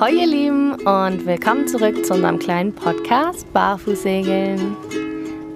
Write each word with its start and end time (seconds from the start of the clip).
Ahoi 0.00 0.12
ihr 0.12 0.28
Lieben 0.28 0.74
und 0.74 1.26
willkommen 1.26 1.66
zurück 1.66 2.06
zu 2.06 2.14
unserem 2.14 2.38
kleinen 2.38 2.72
Podcast 2.72 3.52
Barfußsegeln. 3.52 4.76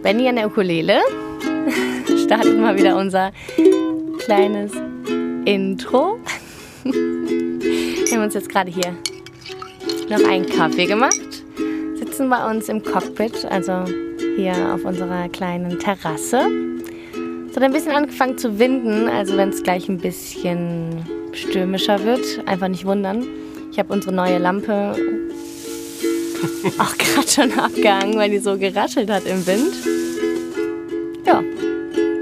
Benny 0.03 0.27
an 0.27 0.35
der 0.35 0.49
Ukulele 0.49 0.99
startet 2.25 2.59
mal 2.59 2.77
wieder 2.77 2.97
unser 2.97 3.31
kleines 4.19 4.73
Intro. 5.45 6.19
Wir 6.83 8.17
haben 8.17 8.25
uns 8.25 8.35
jetzt 8.35 8.49
gerade 8.49 8.73
hier 8.73 8.97
noch 10.11 10.29
einen 10.29 10.47
Kaffee 10.47 10.87
gemacht, 10.87 11.45
sitzen 11.95 12.29
bei 12.29 12.51
uns 12.51 12.69
im 12.69 12.83
Cockpit, 12.83 13.45
also 13.45 13.85
hier 14.35 14.75
auf 14.75 14.85
unserer 14.85 15.29
kleinen 15.29 15.79
Terrasse. 15.79 16.49
Es 17.49 17.55
hat 17.55 17.63
ein 17.63 17.73
bisschen 17.73 17.93
angefangen 17.93 18.37
zu 18.37 18.59
winden, 18.59 19.09
also 19.09 19.37
wenn 19.37 19.51
es 19.51 19.63
gleich 19.63 19.89
ein 19.89 19.99
bisschen 19.99 21.05
stürmischer 21.33 22.03
wird, 22.05 22.43
einfach 22.47 22.67
nicht 22.67 22.85
wundern. 22.85 23.25
Ich 23.73 23.79
habe 23.79 23.93
unsere 23.93 24.15
neue 24.15 24.39
Lampe 24.39 24.95
auch 26.79 26.99
gerade 26.99 27.29
schon 27.29 27.59
abgehangen, 27.59 28.17
weil 28.17 28.31
die 28.31 28.39
so 28.39 28.57
geraschelt 28.59 29.11
hat 29.11 29.25
im 29.25 29.47
Wind. 29.47 29.75
Ja, 31.27 31.43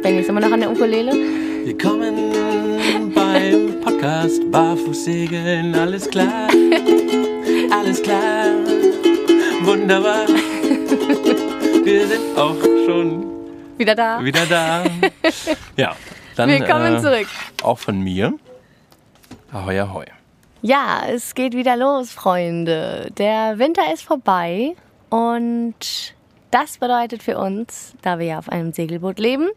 Benny 0.02 0.20
ist 0.20 0.28
immer 0.28 0.40
noch 0.40 0.52
an 0.52 0.60
der 0.60 0.70
Ukulele. 0.70 1.12
Willkommen 1.64 3.12
beim 3.14 3.80
Podcast 3.80 4.48
Barfußsegeln, 4.50 5.74
alles 5.74 6.08
klar, 6.08 6.48
alles 7.70 8.00
klar, 8.02 8.46
wunderbar. 9.62 10.26
Wir 11.84 12.06
sind 12.06 12.38
auch 12.38 12.56
schon 12.86 13.24
wieder 13.76 13.94
da. 13.94 14.22
Wieder 14.24 14.46
da. 14.46 14.84
Ja, 15.76 15.96
dann 16.36 16.48
Willkommen 16.48 16.96
äh, 16.96 17.00
zurück. 17.00 17.26
auch 17.62 17.78
von 17.78 18.00
mir. 18.00 18.34
Ahoi, 19.52 19.80
ahoi. 19.80 20.04
Ja, 20.62 21.04
es 21.08 21.34
geht 21.34 21.54
wieder 21.54 21.74
los, 21.74 22.10
Freunde. 22.10 23.10
Der 23.16 23.58
Winter 23.58 23.90
ist 23.94 24.02
vorbei 24.02 24.76
und 25.08 26.14
das 26.50 26.76
bedeutet 26.76 27.22
für 27.22 27.38
uns, 27.38 27.94
da 28.02 28.18
wir 28.18 28.26
ja 28.26 28.38
auf 28.38 28.50
einem 28.50 28.70
Segelboot 28.72 29.18
leben, 29.18 29.48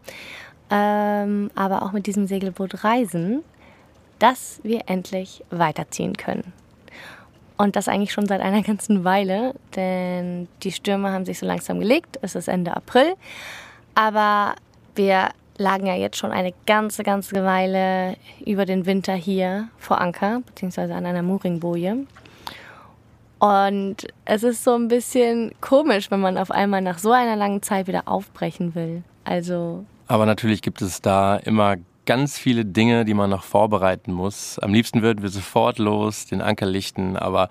ähm, 0.69 1.51
aber 1.55 1.81
auch 1.81 1.91
mit 1.91 2.07
diesem 2.07 2.25
Segelboot 2.25 2.85
reisen, 2.85 3.43
dass 4.19 4.61
wir 4.63 4.83
endlich 4.85 5.43
weiterziehen 5.49 6.15
können. 6.15 6.53
Und 7.57 7.75
das 7.75 7.89
eigentlich 7.89 8.13
schon 8.13 8.27
seit 8.27 8.39
einer 8.39 8.63
ganzen 8.63 9.03
Weile, 9.03 9.55
denn 9.75 10.47
die 10.63 10.71
Stürme 10.71 11.11
haben 11.11 11.25
sich 11.25 11.38
so 11.38 11.45
langsam 11.45 11.81
gelegt. 11.81 12.17
Es 12.21 12.33
ist 12.33 12.47
Ende 12.47 12.77
April. 12.77 13.15
Aber 13.93 14.55
wir 14.95 15.31
lagen 15.57 15.85
ja 15.85 15.95
jetzt 15.95 16.17
schon 16.17 16.31
eine 16.31 16.53
ganze, 16.65 17.03
ganze 17.03 17.43
Weile 17.43 18.15
über 18.45 18.65
den 18.65 18.85
Winter 18.85 19.13
hier 19.13 19.67
vor 19.77 20.01
Anker, 20.01 20.41
beziehungsweise 20.45 20.95
an 20.95 21.05
einer 21.05 21.21
Mooringboje. 21.21 22.05
Und 23.39 24.07
es 24.25 24.43
ist 24.43 24.63
so 24.63 24.73
ein 24.75 24.87
bisschen 24.87 25.51
komisch, 25.59 26.09
wenn 26.09 26.21
man 26.21 26.37
auf 26.37 26.49
einmal 26.49 26.81
nach 26.81 26.97
so 26.97 27.11
einer 27.11 27.35
langen 27.35 27.61
Zeit 27.61 27.87
wieder 27.87 28.07
aufbrechen 28.07 28.73
will. 28.73 29.03
Also 29.25 29.85
Aber 30.07 30.25
natürlich 30.25 30.61
gibt 30.61 30.81
es 30.81 31.01
da 31.01 31.35
immer 31.35 31.75
ganz 32.05 32.38
viele 32.38 32.65
Dinge, 32.65 33.05
die 33.05 33.13
man 33.13 33.29
noch 33.29 33.43
vorbereiten 33.43 34.11
muss. 34.11 34.59
Am 34.59 34.73
liebsten 34.73 35.01
würden 35.01 35.21
wir 35.21 35.29
sofort 35.29 35.77
los, 35.77 36.25
den 36.25 36.41
Anker 36.41 36.65
lichten, 36.65 37.17
aber 37.17 37.49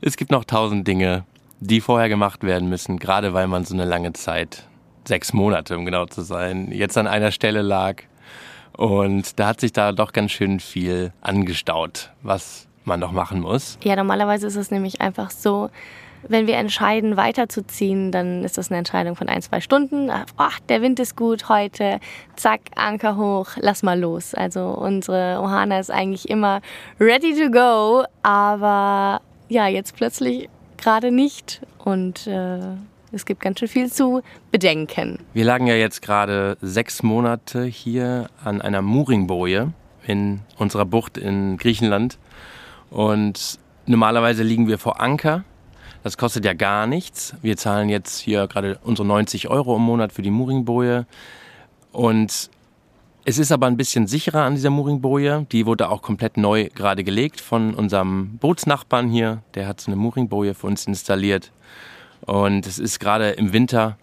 es 0.00 0.16
gibt 0.16 0.30
noch 0.30 0.44
tausend 0.44 0.86
Dinge, 0.86 1.24
die 1.60 1.80
vorher 1.80 2.08
gemacht 2.08 2.42
werden 2.42 2.68
müssen, 2.68 2.98
gerade 2.98 3.32
weil 3.34 3.48
man 3.48 3.64
so 3.64 3.74
eine 3.74 3.84
lange 3.84 4.12
Zeit, 4.12 4.64
sechs 5.08 5.32
Monate 5.32 5.76
um 5.76 5.84
genau 5.84 6.06
zu 6.06 6.22
sein, 6.22 6.70
jetzt 6.70 6.96
an 6.96 7.06
einer 7.06 7.32
Stelle 7.32 7.62
lag. 7.62 8.02
Und 8.76 9.40
da 9.40 9.48
hat 9.48 9.60
sich 9.60 9.72
da 9.72 9.90
doch 9.90 10.12
ganz 10.12 10.30
schön 10.30 10.60
viel 10.60 11.12
angestaut, 11.20 12.10
was 12.22 12.68
man 12.84 13.00
noch 13.00 13.10
machen 13.10 13.40
muss. 13.40 13.78
Ja, 13.82 13.96
normalerweise 13.96 14.46
ist 14.46 14.54
es 14.54 14.70
nämlich 14.70 15.00
einfach 15.00 15.30
so, 15.30 15.70
wenn 16.26 16.46
wir 16.46 16.56
entscheiden, 16.56 17.16
weiterzuziehen, 17.16 18.12
dann 18.12 18.44
ist 18.44 18.58
das 18.58 18.70
eine 18.70 18.78
Entscheidung 18.78 19.16
von 19.16 19.28
ein, 19.28 19.42
zwei 19.42 19.60
Stunden. 19.60 20.10
Ach, 20.36 20.60
der 20.68 20.82
Wind 20.82 20.98
ist 21.00 21.16
gut 21.16 21.48
heute, 21.48 22.00
zack, 22.36 22.60
Anker 22.76 23.16
hoch, 23.16 23.48
lass 23.56 23.82
mal 23.82 23.98
los. 23.98 24.34
Also 24.34 24.62
unsere 24.68 25.40
Ohana 25.40 25.78
ist 25.78 25.90
eigentlich 25.90 26.28
immer 26.28 26.60
ready 27.00 27.34
to 27.34 27.50
go, 27.50 28.04
aber 28.22 29.20
ja, 29.48 29.68
jetzt 29.68 29.94
plötzlich 29.96 30.48
gerade 30.76 31.10
nicht. 31.10 31.60
Und 31.78 32.26
äh, 32.26 32.60
es 33.12 33.24
gibt 33.24 33.40
ganz 33.40 33.58
schön 33.58 33.68
viel 33.68 33.92
zu 33.92 34.22
bedenken. 34.50 35.18
Wir 35.32 35.44
lagen 35.44 35.66
ja 35.66 35.74
jetzt 35.74 36.02
gerade 36.02 36.56
sechs 36.60 37.02
Monate 37.02 37.64
hier 37.64 38.28
an 38.44 38.60
einer 38.60 38.82
Mooringboje 38.82 39.72
in 40.06 40.40
unserer 40.56 40.84
Bucht 40.84 41.18
in 41.18 41.56
Griechenland. 41.56 42.18
Und 42.90 43.58
normalerweise 43.86 44.42
liegen 44.42 44.68
wir 44.68 44.78
vor 44.78 45.00
Anker. 45.00 45.44
Das 46.02 46.16
kostet 46.16 46.44
ja 46.44 46.54
gar 46.54 46.86
nichts. 46.86 47.34
Wir 47.42 47.56
zahlen 47.56 47.88
jetzt 47.88 48.18
hier 48.18 48.46
gerade 48.46 48.78
unsere 48.82 49.06
90 49.06 49.48
Euro 49.48 49.76
im 49.76 49.82
Monat 49.82 50.12
für 50.12 50.22
die 50.22 50.30
Mooringboje. 50.30 51.06
Und 51.92 52.50
es 53.24 53.38
ist 53.38 53.52
aber 53.52 53.66
ein 53.66 53.76
bisschen 53.76 54.06
sicherer 54.06 54.44
an 54.44 54.54
dieser 54.54 54.70
Mooringboje. 54.70 55.46
Die 55.52 55.66
wurde 55.66 55.90
auch 55.90 56.00
komplett 56.02 56.36
neu 56.36 56.68
gerade 56.74 57.04
gelegt 57.04 57.40
von 57.40 57.74
unserem 57.74 58.38
Bootsnachbarn 58.38 59.10
hier. 59.10 59.42
Der 59.54 59.66
hat 59.66 59.80
so 59.80 59.90
eine 59.90 59.96
Mooringboje 59.96 60.54
für 60.54 60.66
uns 60.66 60.86
installiert. 60.86 61.52
Und 62.28 62.66
es 62.66 62.78
ist 62.78 63.00
gerade 63.00 63.30
im 63.30 63.54
Winter, 63.54 63.96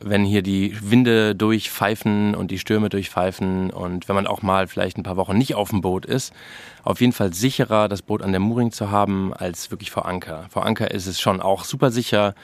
wenn 0.00 0.24
hier 0.24 0.42
die 0.42 0.76
Winde 0.82 1.36
durchpfeifen 1.36 2.34
und 2.34 2.50
die 2.50 2.58
Stürme 2.58 2.88
durchpfeifen 2.88 3.70
und 3.70 4.08
wenn 4.08 4.16
man 4.16 4.26
auch 4.26 4.42
mal 4.42 4.66
vielleicht 4.66 4.98
ein 4.98 5.04
paar 5.04 5.16
Wochen 5.16 5.38
nicht 5.38 5.54
auf 5.54 5.70
dem 5.70 5.80
Boot 5.80 6.04
ist, 6.04 6.32
auf 6.82 7.00
jeden 7.00 7.12
Fall 7.12 7.32
sicherer, 7.32 7.86
das 7.86 8.02
Boot 8.02 8.22
an 8.22 8.32
der 8.32 8.40
Mooring 8.40 8.72
zu 8.72 8.90
haben, 8.90 9.32
als 9.32 9.70
wirklich 9.70 9.92
vor 9.92 10.06
Anker. 10.06 10.46
Vor 10.50 10.66
Anker 10.66 10.90
ist 10.90 11.06
es 11.06 11.20
schon 11.20 11.40
auch 11.40 11.62
super 11.62 11.92
sicher, 11.92 12.34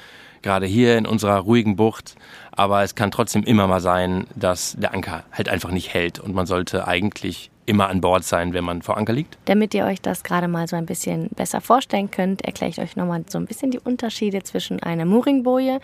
gerade 0.43 0.67
hier 0.67 0.97
in 0.97 1.07
unserer 1.07 1.39
ruhigen 1.39 1.75
Bucht. 1.75 2.15
Aber 2.53 2.85
es 2.85 2.95
kann 2.95 3.11
trotzdem 3.11 3.43
immer 3.43 3.67
mal 3.67 3.81
sein, 3.81 4.29
dass 4.37 4.77
der 4.79 4.95
Anker 4.95 5.25
halt 5.33 5.49
einfach 5.49 5.73
nicht 5.73 5.93
hält 5.93 6.21
und 6.21 6.37
man 6.37 6.47
sollte 6.47 6.87
eigentlich 6.87 7.51
immer 7.67 7.89
an 7.89 8.01
Bord 8.01 8.25
sein, 8.25 8.53
wenn 8.55 8.65
man 8.65 8.83
vor 8.83 8.97
Anker 8.97 9.13
liegt. 9.13 9.37
Damit 9.45 9.75
ihr 9.75 9.85
euch 9.85 10.01
das 10.01 10.23
gerade 10.23 10.49
mal 10.49 10.67
so 10.69 10.77
ein 10.77 10.87
bisschen 10.87 11.29
besser 11.37 11.61
vorstellen 11.61 12.11
könnt, 12.11 12.43
erkläre 12.43 12.71
ich 12.71 12.81
euch 12.81 12.97
nochmal 12.97 13.25
so 13.29 13.39
ein 13.39 13.47
bisschen 13.47 13.71
die 13.71 13.81
Unterschiede 13.81 14.43
zwischen 14.43 14.83
einer 14.83 15.05
Mooringboje 15.05 15.81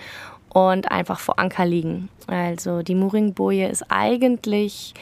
und 0.49 0.91
einfach 0.91 1.19
vor 1.19 1.39
Anker 1.39 1.67
liegen. 1.67 2.09
Also 2.29 2.83
die 2.83 2.95
Mooringboje 2.95 3.69
ist 3.69 3.85
eigentlich 3.91 4.95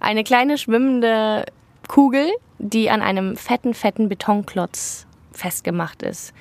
eine 0.00 0.24
kleine 0.24 0.58
schwimmende 0.58 1.44
Kugel, 1.88 2.30
die 2.58 2.90
an 2.90 3.02
einem 3.02 3.36
fetten, 3.36 3.74
fetten 3.74 4.08
Betonklotz 4.08 5.06
festgemacht 5.32 6.02
ist. 6.02 6.32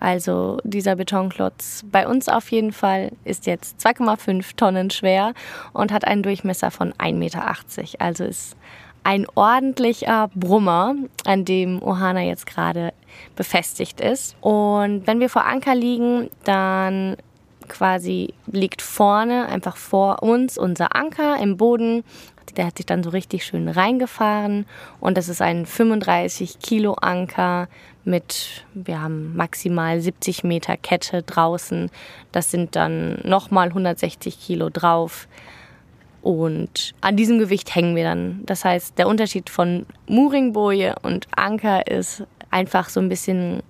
Also 0.00 0.58
dieser 0.64 0.96
Betonklotz 0.96 1.84
bei 1.90 2.08
uns 2.08 2.28
auf 2.28 2.50
jeden 2.50 2.72
Fall 2.72 3.12
ist 3.24 3.46
jetzt 3.46 3.86
2,5 3.86 4.56
Tonnen 4.56 4.90
schwer 4.90 5.32
und 5.72 5.92
hat 5.92 6.04
einen 6.04 6.24
Durchmesser 6.24 6.72
von 6.72 6.92
1,80 6.94 7.14
Meter. 7.14 7.56
Also 8.00 8.24
ist 8.24 8.56
ein 9.04 9.26
ordentlicher 9.34 10.30
Brummer, 10.34 10.94
an 11.24 11.44
dem 11.44 11.82
Ohana 11.82 12.22
jetzt 12.22 12.46
gerade 12.46 12.92
befestigt 13.36 14.00
ist. 14.00 14.36
Und 14.40 15.06
wenn 15.06 15.20
wir 15.20 15.28
vor 15.28 15.44
Anker 15.44 15.74
liegen, 15.74 16.30
dann 16.44 17.16
quasi 17.68 18.34
liegt 18.46 18.82
vorne, 18.82 19.46
einfach 19.46 19.76
vor 19.76 20.22
uns, 20.22 20.58
unser 20.58 20.94
Anker 20.94 21.38
im 21.40 21.56
Boden. 21.56 22.04
Der 22.56 22.66
hat 22.66 22.76
sich 22.76 22.86
dann 22.86 23.02
so 23.02 23.10
richtig 23.10 23.46
schön 23.46 23.68
reingefahren 23.68 24.66
und 25.00 25.16
das 25.16 25.30
ist 25.30 25.40
ein 25.40 25.64
35 25.64 26.58
Kilo 26.58 26.94
Anker 27.00 27.68
mit, 28.04 28.66
wir 28.74 29.00
haben 29.00 29.34
maximal 29.36 30.00
70 30.00 30.44
Meter 30.44 30.76
Kette 30.76 31.22
draußen. 31.22 31.90
Das 32.30 32.50
sind 32.50 32.76
dann 32.76 33.20
nochmal 33.24 33.68
160 33.68 34.38
Kilo 34.38 34.68
drauf. 34.68 35.28
Und 36.22 36.94
an 37.00 37.16
diesem 37.16 37.38
Gewicht 37.38 37.74
hängen 37.74 37.96
wir 37.96 38.04
dann. 38.04 38.42
Das 38.46 38.64
heißt, 38.64 38.96
der 38.98 39.08
Unterschied 39.08 39.50
von 39.50 39.86
Mooringboje 40.06 40.94
und 41.02 41.26
Anker 41.36 41.86
ist 41.86 42.24
einfach 42.50 42.88
so 42.88 43.00
ein 43.00 43.08
bisschen 43.08 43.62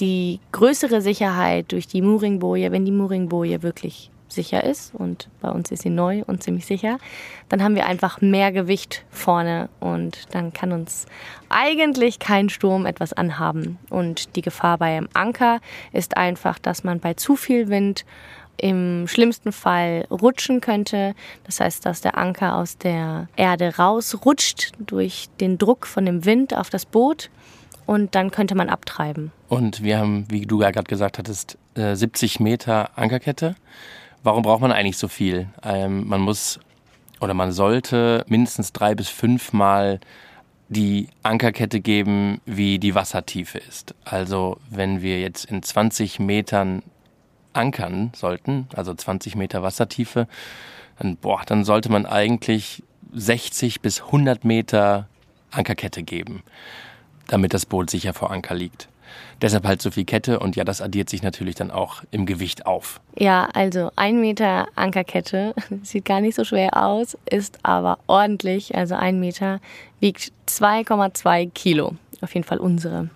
die 0.00 0.40
größere 0.52 1.02
Sicherheit 1.02 1.70
durch 1.72 1.86
die 1.86 2.02
Mooringboje, 2.02 2.72
wenn 2.72 2.84
die 2.84 2.92
Mooringboje 2.92 3.62
wirklich 3.62 4.10
sicher 4.28 4.62
ist 4.64 4.94
und 4.94 5.28
bei 5.40 5.50
uns 5.50 5.70
ist 5.70 5.82
sie 5.82 5.90
neu 5.90 6.22
und 6.26 6.42
ziemlich 6.42 6.66
sicher, 6.66 6.98
dann 7.48 7.62
haben 7.62 7.74
wir 7.74 7.86
einfach 7.86 8.20
mehr 8.20 8.52
Gewicht 8.52 9.04
vorne 9.10 9.68
und 9.80 10.26
dann 10.32 10.52
kann 10.52 10.72
uns 10.72 11.06
eigentlich 11.48 12.18
kein 12.18 12.48
Sturm 12.48 12.86
etwas 12.86 13.12
anhaben. 13.12 13.78
Und 13.88 14.36
die 14.36 14.42
Gefahr 14.42 14.78
beim 14.78 15.08
Anker 15.14 15.60
ist 15.92 16.16
einfach, 16.16 16.58
dass 16.58 16.84
man 16.84 17.00
bei 17.00 17.14
zu 17.14 17.36
viel 17.36 17.68
Wind 17.68 18.04
im 18.60 19.06
schlimmsten 19.08 19.52
Fall 19.52 20.06
rutschen 20.10 20.60
könnte. 20.60 21.14
Das 21.44 21.60
heißt, 21.60 21.86
dass 21.86 22.00
der 22.00 22.18
Anker 22.18 22.56
aus 22.56 22.76
der 22.78 23.28
Erde 23.36 23.76
rausrutscht 23.76 24.72
durch 24.78 25.28
den 25.40 25.58
Druck 25.58 25.86
von 25.86 26.04
dem 26.04 26.24
Wind 26.24 26.54
auf 26.54 26.70
das 26.70 26.84
Boot 26.84 27.30
und 27.86 28.14
dann 28.14 28.30
könnte 28.30 28.54
man 28.54 28.68
abtreiben. 28.68 29.32
Und 29.48 29.82
wir 29.82 29.98
haben, 29.98 30.26
wie 30.28 30.44
du 30.44 30.60
ja 30.60 30.70
gerade 30.70 30.88
gesagt 30.88 31.18
hattest, 31.18 31.56
70 31.74 32.40
Meter 32.40 32.98
Ankerkette. 32.98 33.54
Warum 34.22 34.42
braucht 34.42 34.60
man 34.60 34.72
eigentlich 34.72 34.98
so 34.98 35.08
viel? 35.08 35.48
Ähm, 35.62 36.06
man 36.08 36.20
muss 36.20 36.58
oder 37.20 37.34
man 37.34 37.52
sollte 37.52 38.24
mindestens 38.28 38.72
drei 38.72 38.94
bis 38.94 39.08
fünf 39.08 39.52
Mal 39.52 40.00
die 40.68 41.08
Ankerkette 41.22 41.80
geben, 41.80 42.40
wie 42.44 42.78
die 42.78 42.94
Wassertiefe 42.94 43.58
ist. 43.58 43.94
Also 44.04 44.58
wenn 44.70 45.00
wir 45.00 45.20
jetzt 45.20 45.46
in 45.46 45.62
20 45.62 46.18
Metern 46.20 46.82
ankern 47.58 48.12
sollten, 48.14 48.68
also 48.74 48.94
20 48.94 49.36
Meter 49.36 49.62
Wassertiefe, 49.62 50.28
dann, 50.98 51.16
boah, 51.16 51.42
dann 51.44 51.64
sollte 51.64 51.90
man 51.90 52.06
eigentlich 52.06 52.82
60 53.12 53.80
bis 53.80 54.02
100 54.02 54.44
Meter 54.44 55.08
Ankerkette 55.50 56.02
geben, 56.02 56.42
damit 57.26 57.54
das 57.54 57.66
Boot 57.66 57.90
sicher 57.90 58.14
vor 58.14 58.30
Anker 58.30 58.54
liegt. 58.54 58.88
Deshalb 59.40 59.66
halt 59.66 59.80
so 59.80 59.90
viel 59.90 60.04
Kette 60.04 60.40
und 60.40 60.56
ja, 60.56 60.64
das 60.64 60.80
addiert 60.82 61.08
sich 61.08 61.22
natürlich 61.22 61.54
dann 61.54 61.70
auch 61.70 62.02
im 62.10 62.26
Gewicht 62.26 62.66
auf. 62.66 63.00
Ja, 63.16 63.48
also 63.54 63.90
ein 63.96 64.20
Meter 64.20 64.68
Ankerkette 64.74 65.54
sieht 65.82 66.04
gar 66.04 66.20
nicht 66.20 66.34
so 66.34 66.44
schwer 66.44 66.76
aus, 66.76 67.16
ist 67.30 67.58
aber 67.62 67.98
ordentlich. 68.06 68.74
Also 68.74 68.94
ein 68.96 69.20
Meter 69.20 69.60
wiegt 70.00 70.32
2,2 70.48 71.50
Kilo. 71.52 71.94
Auf 72.20 72.34
jeden 72.34 72.46
Fall 72.46 72.58
unsere. 72.58 73.08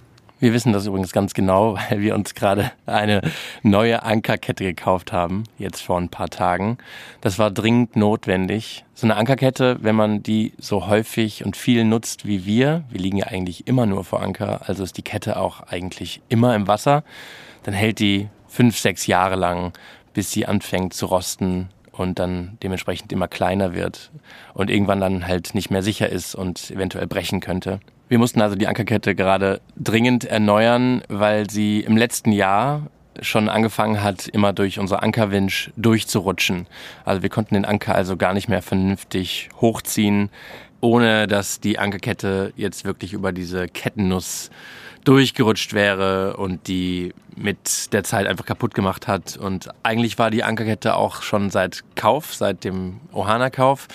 Wir 0.42 0.52
wissen 0.52 0.72
das 0.72 0.86
übrigens 0.86 1.12
ganz 1.12 1.34
genau, 1.34 1.76
weil 1.90 2.00
wir 2.00 2.16
uns 2.16 2.34
gerade 2.34 2.72
eine 2.84 3.22
neue 3.62 4.02
Ankerkette 4.02 4.64
gekauft 4.64 5.12
haben, 5.12 5.44
jetzt 5.56 5.80
vor 5.82 6.00
ein 6.00 6.08
paar 6.08 6.30
Tagen. 6.30 6.78
Das 7.20 7.38
war 7.38 7.52
dringend 7.52 7.94
notwendig. 7.94 8.84
So 8.92 9.06
eine 9.06 9.14
Ankerkette, 9.14 9.78
wenn 9.82 9.94
man 9.94 10.24
die 10.24 10.52
so 10.58 10.88
häufig 10.88 11.44
und 11.44 11.56
viel 11.56 11.84
nutzt 11.84 12.26
wie 12.26 12.44
wir, 12.44 12.82
wir 12.90 13.00
liegen 13.00 13.18
ja 13.18 13.28
eigentlich 13.28 13.68
immer 13.68 13.86
nur 13.86 14.02
vor 14.02 14.20
Anker, 14.20 14.62
also 14.68 14.82
ist 14.82 14.96
die 14.96 15.02
Kette 15.02 15.36
auch 15.36 15.60
eigentlich 15.68 16.20
immer 16.28 16.56
im 16.56 16.66
Wasser, 16.66 17.04
dann 17.62 17.74
hält 17.74 18.00
die 18.00 18.28
fünf, 18.48 18.76
sechs 18.76 19.06
Jahre 19.06 19.36
lang, 19.36 19.72
bis 20.12 20.32
sie 20.32 20.46
anfängt 20.46 20.92
zu 20.92 21.06
rosten 21.06 21.68
und 21.92 22.18
dann 22.18 22.58
dementsprechend 22.64 23.12
immer 23.12 23.28
kleiner 23.28 23.74
wird 23.74 24.10
und 24.54 24.70
irgendwann 24.70 25.00
dann 25.00 25.28
halt 25.28 25.54
nicht 25.54 25.70
mehr 25.70 25.84
sicher 25.84 26.08
ist 26.08 26.34
und 26.34 26.68
eventuell 26.72 27.06
brechen 27.06 27.38
könnte. 27.38 27.78
Wir 28.08 28.18
mussten 28.18 28.42
also 28.42 28.56
die 28.56 28.66
Ankerkette 28.66 29.14
gerade 29.14 29.60
dringend 29.76 30.24
erneuern, 30.24 31.02
weil 31.08 31.48
sie 31.48 31.80
im 31.80 31.96
letzten 31.96 32.32
Jahr 32.32 32.88
schon 33.20 33.48
angefangen 33.48 34.02
hat, 34.02 34.26
immer 34.28 34.52
durch 34.52 34.78
unser 34.78 35.02
Ankerwinch 35.02 35.70
durchzurutschen. 35.76 36.66
Also 37.04 37.22
wir 37.22 37.28
konnten 37.28 37.54
den 37.54 37.64
Anker 37.64 37.94
also 37.94 38.16
gar 38.16 38.34
nicht 38.34 38.48
mehr 38.48 38.62
vernünftig 38.62 39.50
hochziehen, 39.60 40.30
ohne 40.80 41.26
dass 41.26 41.60
die 41.60 41.78
Ankerkette 41.78 42.52
jetzt 42.56 42.84
wirklich 42.84 43.12
über 43.12 43.32
diese 43.32 43.68
Kettennuss 43.68 44.50
durchgerutscht 45.04 45.72
wäre 45.74 46.36
und 46.36 46.68
die 46.68 47.14
mit 47.36 47.92
der 47.92 48.04
Zeit 48.04 48.26
einfach 48.26 48.46
kaputt 48.46 48.74
gemacht 48.74 49.08
hat. 49.08 49.36
Und 49.36 49.68
eigentlich 49.82 50.18
war 50.18 50.30
die 50.30 50.44
Ankerkette 50.44 50.96
auch 50.96 51.22
schon 51.22 51.50
seit 51.50 51.82
Kauf, 51.96 52.34
seit 52.34 52.64
dem 52.64 53.00
Ohana-Kauf, 53.12 53.88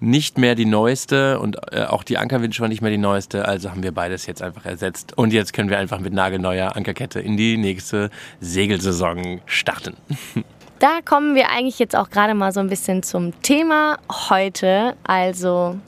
nicht 0.00 0.38
mehr 0.38 0.54
die 0.54 0.64
neueste 0.64 1.38
und 1.40 1.56
äh, 1.72 1.84
auch 1.84 2.02
die 2.02 2.18
Ankerwinch 2.18 2.60
war 2.60 2.68
nicht 2.68 2.82
mehr 2.82 2.90
die 2.90 2.98
neueste, 2.98 3.46
also 3.46 3.70
haben 3.70 3.82
wir 3.82 3.92
beides 3.92 4.26
jetzt 4.26 4.42
einfach 4.42 4.64
ersetzt. 4.66 5.16
Und 5.16 5.32
jetzt 5.32 5.52
können 5.52 5.70
wir 5.70 5.78
einfach 5.78 6.00
mit 6.00 6.12
nagelneuer 6.12 6.76
Ankerkette 6.76 7.20
in 7.20 7.36
die 7.36 7.56
nächste 7.56 8.10
Segelsaison 8.40 9.40
starten. 9.46 9.96
Da 10.78 10.98
kommen 11.02 11.34
wir 11.34 11.48
eigentlich 11.48 11.78
jetzt 11.78 11.96
auch 11.96 12.10
gerade 12.10 12.34
mal 12.34 12.52
so 12.52 12.60
ein 12.60 12.68
bisschen 12.68 13.02
zum 13.02 13.40
Thema 13.40 13.96
heute. 14.28 14.94
Also 15.04 15.78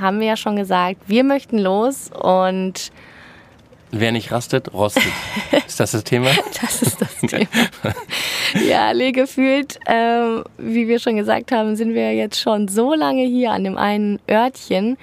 haben 0.00 0.18
wir 0.18 0.28
ja 0.28 0.36
schon 0.38 0.56
gesagt, 0.56 0.96
wir 1.06 1.24
möchten 1.24 1.58
los 1.58 2.10
und 2.10 2.90
Wer 3.90 4.10
nicht 4.10 4.32
rastet, 4.32 4.72
rostet. 4.72 5.04
Ist 5.66 5.78
das 5.78 5.92
das 5.92 6.02
Thema? 6.02 6.30
das 6.60 6.82
ist 6.82 7.00
das 7.00 7.14
Thema. 7.20 7.46
ja, 8.68 8.94
nee, 8.94 9.12
gefühlt, 9.12 9.78
äh, 9.86 10.42
wie 10.58 10.86
wir 10.86 10.98
schon 10.98 11.16
gesagt 11.16 11.50
haben, 11.50 11.76
sind 11.76 11.94
wir 11.94 12.14
jetzt 12.14 12.40
schon 12.40 12.68
so 12.68 12.94
lange 12.94 13.24
hier 13.24 13.50
an 13.50 13.64
dem 13.64 13.76
einen 13.76 14.20
Örtchen 14.28 14.96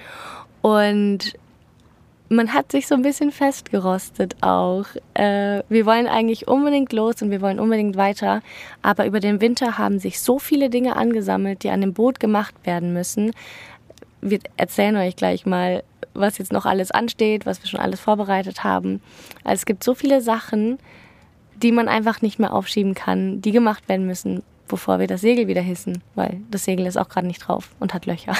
und 0.62 1.34
man 2.32 2.54
hat 2.54 2.72
sich 2.72 2.86
so 2.86 2.94
ein 2.94 3.02
bisschen 3.02 3.30
festgerostet 3.30 4.36
auch. 4.40 4.86
Äh, 5.12 5.62
wir 5.68 5.84
wollen 5.84 6.06
eigentlich 6.06 6.48
unbedingt 6.48 6.92
los 6.94 7.20
und 7.20 7.30
wir 7.30 7.42
wollen 7.42 7.60
unbedingt 7.60 7.96
weiter, 7.96 8.40
aber 8.80 9.04
über 9.04 9.20
den 9.20 9.40
Winter 9.42 9.76
haben 9.76 9.98
sich 9.98 10.20
so 10.20 10.38
viele 10.38 10.70
Dinge 10.70 10.96
angesammelt, 10.96 11.62
die 11.62 11.70
an 11.70 11.82
dem 11.82 11.92
Boot 11.92 12.20
gemacht 12.20 12.54
werden 12.64 12.94
müssen. 12.94 13.32
Wir 14.22 14.38
erzählen 14.56 14.96
euch 14.96 15.16
gleich 15.16 15.44
mal, 15.44 15.82
was 16.14 16.38
jetzt 16.38 16.52
noch 16.52 16.64
alles 16.64 16.90
ansteht, 16.90 17.44
was 17.44 17.62
wir 17.62 17.68
schon 17.68 17.80
alles 17.80 18.00
vorbereitet 18.00 18.64
haben. 18.64 19.02
Also 19.44 19.60
es 19.60 19.66
gibt 19.66 19.84
so 19.84 19.94
viele 19.94 20.22
Sachen, 20.22 20.78
die 21.62 21.72
man 21.72 21.88
einfach 21.88 22.22
nicht 22.22 22.38
mehr 22.38 22.52
aufschieben 22.52 22.94
kann, 22.94 23.40
die 23.40 23.52
gemacht 23.52 23.88
werden 23.88 24.06
müssen, 24.06 24.42
bevor 24.68 24.98
wir 24.98 25.06
das 25.06 25.20
Segel 25.20 25.48
wieder 25.48 25.60
hissen, 25.60 26.02
weil 26.14 26.40
das 26.50 26.64
Segel 26.64 26.86
ist 26.86 26.96
auch 26.96 27.08
gerade 27.08 27.26
nicht 27.26 27.46
drauf 27.46 27.70
und 27.78 27.94
hat 27.94 28.06
Löcher. 28.06 28.34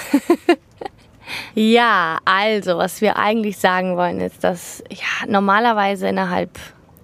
ja, 1.54 2.19
also, 2.24 2.78
was 2.78 3.00
wir 3.00 3.16
eigentlich 3.16 3.58
sagen 3.58 3.96
wollen, 3.96 4.20
ist, 4.20 4.42
dass 4.42 4.82
ja, 4.90 5.26
normalerweise 5.28 6.08
innerhalb 6.08 6.58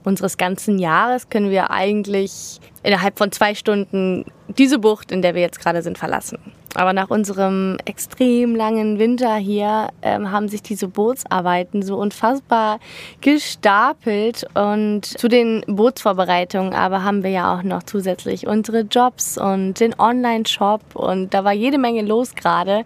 unseres 0.04 0.36
ganzen 0.36 0.78
Jahres 0.78 1.28
können 1.28 1.50
wir 1.50 1.70
eigentlich 1.70 2.60
innerhalb 2.82 3.18
von 3.18 3.30
zwei 3.30 3.54
Stunden 3.54 4.24
diese 4.48 4.78
Bucht, 4.78 5.12
in 5.12 5.22
der 5.22 5.34
wir 5.34 5.42
jetzt 5.42 5.60
gerade 5.60 5.82
sind, 5.82 5.98
verlassen. 5.98 6.38
Aber 6.78 6.92
nach 6.92 7.10
unserem 7.10 7.76
extrem 7.86 8.54
langen 8.54 9.00
Winter 9.00 9.34
hier 9.34 9.88
ähm, 10.00 10.30
haben 10.30 10.48
sich 10.48 10.62
diese 10.62 10.86
Bootsarbeiten 10.86 11.82
so 11.82 11.96
unfassbar 11.96 12.78
gestapelt. 13.20 14.46
Und 14.54 15.04
zu 15.04 15.26
den 15.26 15.64
Bootsvorbereitungen 15.66 16.74
aber 16.74 17.02
haben 17.02 17.24
wir 17.24 17.30
ja 17.30 17.52
auch 17.52 17.64
noch 17.64 17.82
zusätzlich 17.82 18.46
unsere 18.46 18.82
Jobs 18.82 19.36
und 19.36 19.80
den 19.80 19.98
Online-Shop. 19.98 20.94
Und 20.94 21.34
da 21.34 21.42
war 21.42 21.52
jede 21.52 21.78
Menge 21.78 22.02
los 22.02 22.36
gerade. 22.36 22.84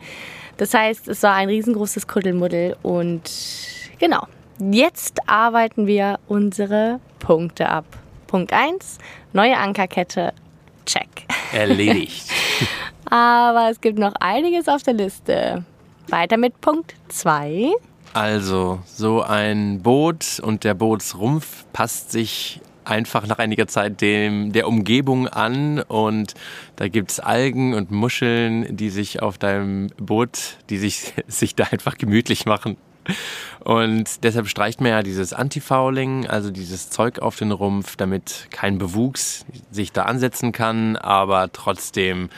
Das 0.57 0.73
heißt, 0.73 1.09
es 1.09 1.23
war 1.23 1.35
ein 1.35 1.51
riesengroßes 1.51 2.09
Kuddelmuddel. 2.09 2.79
Und 2.83 3.31
genau, 3.99 4.27
jetzt 4.59 5.19
arbeiten 5.29 5.87
wir 5.87 6.19
unsere 6.29 6.99
Punkte 7.19 7.69
ab. 7.69 7.85
Punkt 8.27 8.55
1, 8.55 8.97
neue 9.35 9.59
Ankerkette. 9.59 10.33
Check. 10.87 11.09
Erledigt. 11.53 12.25
Aber 13.13 13.69
es 13.71 13.83
gibt 13.83 13.99
noch 13.99 14.15
einiges 14.21 14.69
auf 14.69 14.83
der 14.85 14.95
Liste. 14.95 15.67
Weiter 16.09 16.39
mit 16.39 16.63
Punkt 16.63 16.95
2. 17.09 17.71
Also, 18.15 18.81
so 18.87 19.21
ein 19.21 19.83
Boot 19.83 20.41
und 20.43 20.65
der 20.65 20.73
Bootsrumpf 20.73 21.67
passt 21.75 22.11
sich 22.11 22.63
einfach 22.85 23.27
nach 23.27 23.39
einiger 23.39 23.67
Zeit 23.67 24.01
dem, 24.01 24.53
der 24.53 24.67
Umgebung 24.67 25.29
an 25.29 25.81
und 25.81 26.33
da 26.77 26.89
gibt 26.89 27.11
es 27.11 27.21
Algen 27.21 27.75
und 27.75 27.91
Muscheln, 27.91 28.75
die 28.75 28.89
sich 28.89 29.21
auf 29.21 29.37
deinem 29.37 29.89
Boot, 29.99 30.57
die 30.71 30.79
sich, 30.79 31.13
sich 31.27 31.55
da 31.55 31.65
einfach 31.65 31.99
gemütlich 31.99 32.47
machen. 32.47 32.79
Und 33.63 34.25
deshalb 34.25 34.49
streicht 34.49 34.81
man 34.81 34.91
ja 34.91 35.03
dieses 35.03 35.35
Antifouling, 35.35 36.27
also 36.29 36.51
dieses 36.51 36.89
Zeug 36.89 37.19
auf 37.19 37.37
den 37.37 37.53
Rumpf, 37.53 37.97
damit 37.97 38.47
kein 38.51 38.79
Bewuchs 38.79 39.45
sich 39.71 39.93
da 39.93 40.05
ansetzen 40.05 40.53
kann, 40.53 40.97
aber 40.97 41.53
trotzdem 41.53 42.31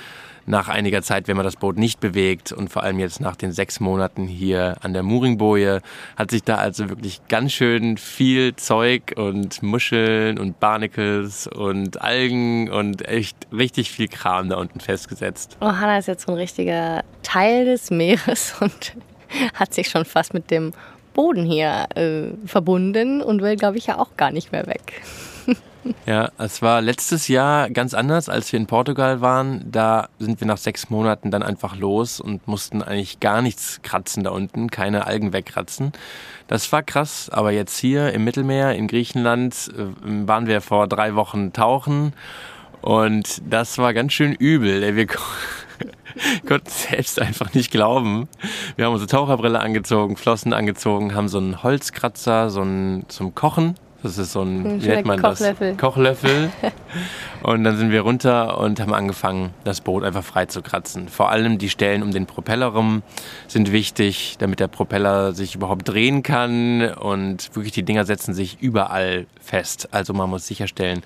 nach 0.46 0.68
einiger 0.68 1.02
Zeit, 1.02 1.28
wenn 1.28 1.36
man 1.36 1.44
das 1.44 1.56
Boot 1.56 1.78
nicht 1.78 2.00
bewegt 2.00 2.52
und 2.52 2.68
vor 2.68 2.82
allem 2.82 2.98
jetzt 2.98 3.20
nach 3.20 3.36
den 3.36 3.52
sechs 3.52 3.80
Monaten 3.80 4.26
hier 4.26 4.76
an 4.82 4.92
der 4.92 5.02
Mooringboje, 5.02 5.80
hat 6.16 6.30
sich 6.30 6.42
da 6.42 6.56
also 6.56 6.88
wirklich 6.88 7.20
ganz 7.28 7.52
schön 7.52 7.96
viel 7.96 8.54
Zeug 8.56 9.14
und 9.16 9.62
Muscheln 9.62 10.38
und 10.38 10.60
Barnacles 10.60 11.46
und 11.46 12.00
Algen 12.00 12.70
und 12.70 13.06
echt 13.08 13.36
richtig 13.52 13.90
viel 13.90 14.08
Kram 14.08 14.48
da 14.48 14.56
unten 14.56 14.80
festgesetzt. 14.80 15.56
Oh, 15.60 15.66
Hannah 15.66 15.98
ist 15.98 16.08
jetzt 16.08 16.26
so 16.26 16.32
ein 16.32 16.38
richtiger 16.38 17.02
Teil 17.22 17.64
des 17.64 17.90
Meeres 17.90 18.54
und 18.60 18.94
hat 19.54 19.74
sich 19.74 19.88
schon 19.88 20.04
fast 20.04 20.34
mit 20.34 20.50
dem 20.50 20.72
Boden 21.14 21.44
hier 21.44 21.86
äh, 21.94 22.28
verbunden 22.46 23.22
und 23.22 23.40
will, 23.40 23.56
glaube 23.56 23.78
ich, 23.78 23.86
ja 23.86 23.98
auch 23.98 24.16
gar 24.16 24.30
nicht 24.30 24.52
mehr 24.52 24.66
weg. 24.66 25.00
Ja, 26.06 26.30
es 26.38 26.62
war 26.62 26.80
letztes 26.80 27.28
Jahr 27.28 27.68
ganz 27.70 27.94
anders, 27.94 28.28
als 28.28 28.52
wir 28.52 28.58
in 28.58 28.66
Portugal 28.66 29.20
waren. 29.20 29.70
Da 29.70 30.08
sind 30.18 30.40
wir 30.40 30.46
nach 30.46 30.56
sechs 30.56 30.88
Monaten 30.88 31.30
dann 31.30 31.42
einfach 31.42 31.76
los 31.76 32.20
und 32.20 32.48
mussten 32.48 32.82
eigentlich 32.82 33.20
gar 33.20 33.42
nichts 33.42 33.80
kratzen 33.82 34.24
da 34.24 34.30
unten, 34.30 34.70
keine 34.70 35.06
Algen 35.06 35.32
wegkratzen. 35.32 35.92
Das 36.46 36.70
war 36.72 36.82
krass, 36.82 37.28
aber 37.30 37.52
jetzt 37.52 37.78
hier 37.78 38.12
im 38.12 38.24
Mittelmeer 38.24 38.74
in 38.74 38.86
Griechenland 38.86 39.72
äh, 39.76 40.26
waren 40.26 40.46
wir 40.46 40.60
vor 40.60 40.88
drei 40.88 41.14
Wochen 41.14 41.52
tauchen 41.52 42.12
und 42.80 43.42
das 43.48 43.78
war 43.78 43.94
ganz 43.94 44.12
schön 44.12 44.32
übel. 44.32 44.94
Wir 44.94 45.06
konnten 46.46 46.70
selbst 46.70 47.20
einfach 47.20 47.52
nicht 47.54 47.70
glauben. 47.70 48.28
Wir 48.76 48.86
haben 48.86 48.92
unsere 48.92 49.10
Taucherbrille 49.10 49.60
angezogen, 49.60 50.16
Flossen 50.16 50.52
angezogen, 50.52 51.14
haben 51.14 51.28
so 51.28 51.38
einen 51.38 51.62
Holzkratzer, 51.62 52.50
so 52.50 52.60
einen 52.62 53.08
zum 53.08 53.34
Kochen 53.34 53.74
das 54.04 54.18
ist 54.18 54.32
so 54.32 54.42
ein, 54.42 54.66
ein 54.66 54.82
wie 54.82 54.88
nennt 54.88 55.06
man 55.06 55.20
Kochlöffel. 55.20 55.70
das? 55.70 55.78
Kochlöffel. 55.78 56.52
und 57.42 57.64
dann 57.64 57.78
sind 57.78 57.90
wir 57.90 58.02
runter 58.02 58.58
und 58.58 58.78
haben 58.78 58.92
angefangen, 58.92 59.50
das 59.64 59.80
Boot 59.80 60.04
einfach 60.04 60.23
frei 60.23 60.44
zu 60.44 60.61
kratzen. 60.61 61.08
Vor 61.08 61.30
allem 61.30 61.56
die 61.56 61.70
Stellen 61.70 62.02
um 62.02 62.11
den 62.11 62.26
Propeller 62.26 62.66
rum 62.66 63.02
sind 63.49 63.73
wichtig, 63.73 64.37
damit 64.38 64.61
der 64.61 64.68
Propeller 64.68 65.32
sich 65.32 65.54
überhaupt 65.54 65.88
drehen 65.88 66.23
kann. 66.23 66.82
Und 66.94 67.56
wirklich 67.56 67.73
die 67.73 67.82
Dinger 67.82 68.04
setzen 68.04 68.34
sich 68.34 68.58
überall 68.61 69.26
fest. 69.40 69.88
Also 69.92 70.12
man 70.12 70.28
muss 70.28 70.46
sicherstellen, 70.46 71.02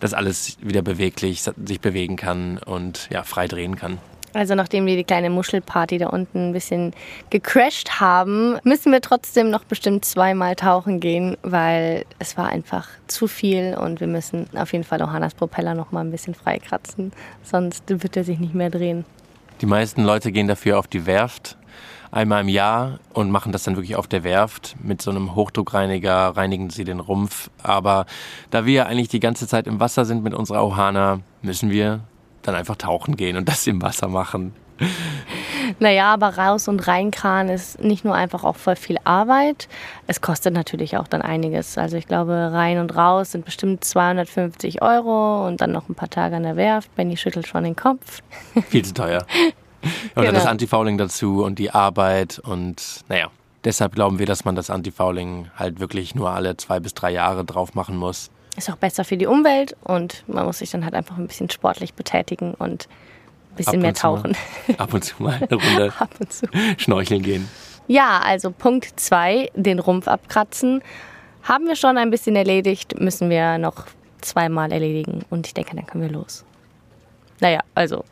dass 0.00 0.12
alles 0.12 0.56
wieder 0.60 0.82
beweglich 0.82 1.42
sich 1.42 1.80
bewegen 1.80 2.16
kann 2.16 2.58
und 2.58 3.08
ja, 3.12 3.22
frei 3.22 3.46
drehen 3.46 3.76
kann. 3.76 3.98
Also 4.32 4.54
nachdem 4.54 4.86
wir 4.86 4.96
die 4.96 5.04
kleine 5.04 5.30
Muschelparty 5.30 5.98
da 5.98 6.08
unten 6.08 6.50
ein 6.50 6.52
bisschen 6.52 6.92
gecrashed 7.30 8.00
haben, 8.00 8.58
müssen 8.64 8.92
wir 8.92 9.00
trotzdem 9.00 9.50
noch 9.50 9.64
bestimmt 9.64 10.04
zweimal 10.04 10.54
tauchen 10.54 11.00
gehen, 11.00 11.36
weil 11.42 12.04
es 12.18 12.36
war 12.36 12.48
einfach 12.48 12.88
zu 13.08 13.26
viel 13.26 13.76
und 13.76 14.00
wir 14.00 14.06
müssen 14.06 14.48
auf 14.54 14.72
jeden 14.72 14.84
Fall 14.84 15.00
Johannas 15.00 15.34
Propeller 15.34 15.74
noch 15.74 15.90
mal 15.90 16.00
ein 16.00 16.10
bisschen 16.10 16.34
freikratzen, 16.34 17.12
sonst 17.42 17.84
wird 17.88 18.16
er 18.16 18.24
sich 18.24 18.38
nicht 18.38 18.54
mehr 18.54 18.70
drehen. 18.70 19.04
Die 19.60 19.66
meisten 19.66 20.04
Leute 20.04 20.32
gehen 20.32 20.48
dafür 20.48 20.78
auf 20.78 20.86
die 20.86 21.06
Werft 21.06 21.56
einmal 22.10 22.42
im 22.42 22.48
Jahr 22.48 22.98
und 23.12 23.30
machen 23.30 23.52
das 23.52 23.64
dann 23.64 23.76
wirklich 23.76 23.96
auf 23.96 24.08
der 24.08 24.24
Werft. 24.24 24.76
Mit 24.82 25.02
so 25.02 25.10
einem 25.10 25.34
Hochdruckreiniger 25.34 26.36
reinigen 26.36 26.70
sie 26.70 26.84
den 26.84 27.00
Rumpf. 27.00 27.50
Aber 27.62 28.06
da 28.50 28.66
wir 28.66 28.86
eigentlich 28.86 29.08
die 29.08 29.20
ganze 29.20 29.46
Zeit 29.46 29.66
im 29.66 29.80
Wasser 29.80 30.04
sind 30.04 30.22
mit 30.22 30.34
unserer 30.34 30.66
Ohana, 30.66 31.20
müssen 31.42 31.70
wir 31.70 32.00
dann 32.42 32.54
einfach 32.54 32.76
tauchen 32.76 33.16
gehen 33.16 33.36
und 33.36 33.48
das 33.48 33.66
im 33.66 33.82
Wasser 33.82 34.08
machen. 34.08 34.54
Naja, 35.78 36.12
aber 36.12 36.36
raus 36.38 36.68
und 36.68 36.86
reinkran 36.86 37.48
ist 37.48 37.80
nicht 37.80 38.04
nur 38.04 38.14
einfach 38.14 38.44
auch 38.44 38.56
voll 38.56 38.76
viel 38.76 38.96
Arbeit. 39.04 39.68
Es 40.06 40.20
kostet 40.20 40.54
natürlich 40.54 40.96
auch 40.96 41.06
dann 41.06 41.22
einiges. 41.22 41.78
Also 41.78 41.96
ich 41.96 42.06
glaube, 42.06 42.50
rein 42.52 42.78
und 42.78 42.96
raus 42.96 43.32
sind 43.32 43.44
bestimmt 43.44 43.84
250 43.84 44.82
Euro 44.82 45.46
und 45.46 45.60
dann 45.60 45.72
noch 45.72 45.88
ein 45.88 45.94
paar 45.94 46.10
Tage 46.10 46.36
an 46.36 46.42
der 46.42 46.56
Werft. 46.56 46.94
Benny 46.96 47.16
schüttelt 47.16 47.46
schon 47.46 47.64
den 47.64 47.76
Kopf. 47.76 48.20
Viel 48.68 48.84
zu 48.84 48.94
teuer. 48.94 49.26
Und 50.14 50.22
genau. 50.22 50.32
das 50.32 50.46
Antifouling 50.46 50.98
dazu 50.98 51.44
und 51.44 51.58
die 51.58 51.70
Arbeit 51.70 52.38
und 52.38 53.04
naja. 53.08 53.28
Deshalb 53.64 53.94
glauben 53.94 54.18
wir, 54.18 54.24
dass 54.24 54.46
man 54.46 54.56
das 54.56 54.70
Antifouling 54.70 55.50
halt 55.54 55.80
wirklich 55.80 56.14
nur 56.14 56.30
alle 56.30 56.56
zwei 56.56 56.80
bis 56.80 56.94
drei 56.94 57.10
Jahre 57.10 57.44
drauf 57.44 57.74
machen 57.74 57.96
muss. 57.96 58.30
Ist 58.56 58.70
auch 58.70 58.76
besser 58.76 59.04
für 59.04 59.16
die 59.16 59.26
Umwelt 59.26 59.76
und 59.84 60.24
man 60.26 60.44
muss 60.44 60.58
sich 60.58 60.70
dann 60.70 60.84
halt 60.84 60.94
einfach 60.94 61.16
ein 61.16 61.26
bisschen 61.26 61.50
sportlich 61.50 61.94
betätigen 61.94 62.54
und 62.54 62.88
ein 63.52 63.56
bisschen 63.56 63.80
mehr 63.80 63.94
tauchen. 63.94 64.36
Mal, 64.66 64.74
ab 64.78 64.92
und 64.92 65.04
zu 65.04 65.22
mal 65.22 65.34
eine 65.34 65.54
Runde 65.54 65.92
ab 65.98 66.10
und 66.18 66.32
zu. 66.32 66.46
schnorcheln 66.76 67.22
gehen. 67.22 67.48
Ja, 67.86 68.20
also 68.24 68.50
Punkt 68.50 69.00
zwei, 69.00 69.50
den 69.54 69.78
Rumpf 69.78 70.08
abkratzen. 70.08 70.82
Haben 71.42 71.66
wir 71.66 71.76
schon 71.76 71.96
ein 71.96 72.10
bisschen 72.10 72.36
erledigt, 72.36 73.00
müssen 73.00 73.30
wir 73.30 73.58
noch 73.58 73.86
zweimal 74.20 74.70
erledigen 74.72 75.24
und 75.30 75.46
ich 75.46 75.54
denke, 75.54 75.74
dann 75.74 75.86
können 75.86 76.04
wir 76.04 76.10
los. 76.10 76.44
Naja, 77.40 77.60
also 77.74 78.04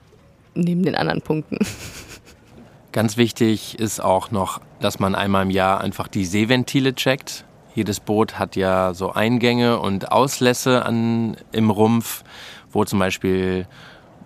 neben 0.55 0.83
den 0.83 0.95
anderen 0.95 1.21
Punkten. 1.21 1.59
Ganz 2.93 3.17
wichtig 3.17 3.79
ist 3.79 4.01
auch 4.01 4.31
noch, 4.31 4.61
dass 4.81 4.99
man 4.99 5.15
einmal 5.15 5.43
im 5.43 5.51
Jahr 5.51 5.81
einfach 5.81 6.09
die 6.09 6.25
Seeventile 6.25 6.95
checkt. 6.95 7.45
Jedes 7.79 8.01
Boot 8.01 8.41
hat 8.41 8.57
ja 8.57 8.93
so 8.93 9.13
Eingänge 9.13 9.79
und 9.79 10.11
Auslässe 10.11 10.85
an, 10.85 11.37
im 11.53 11.71
Rumpf, 11.71 12.25
wo 12.73 12.85
zum 12.85 12.99
Beispiel 12.99 13.69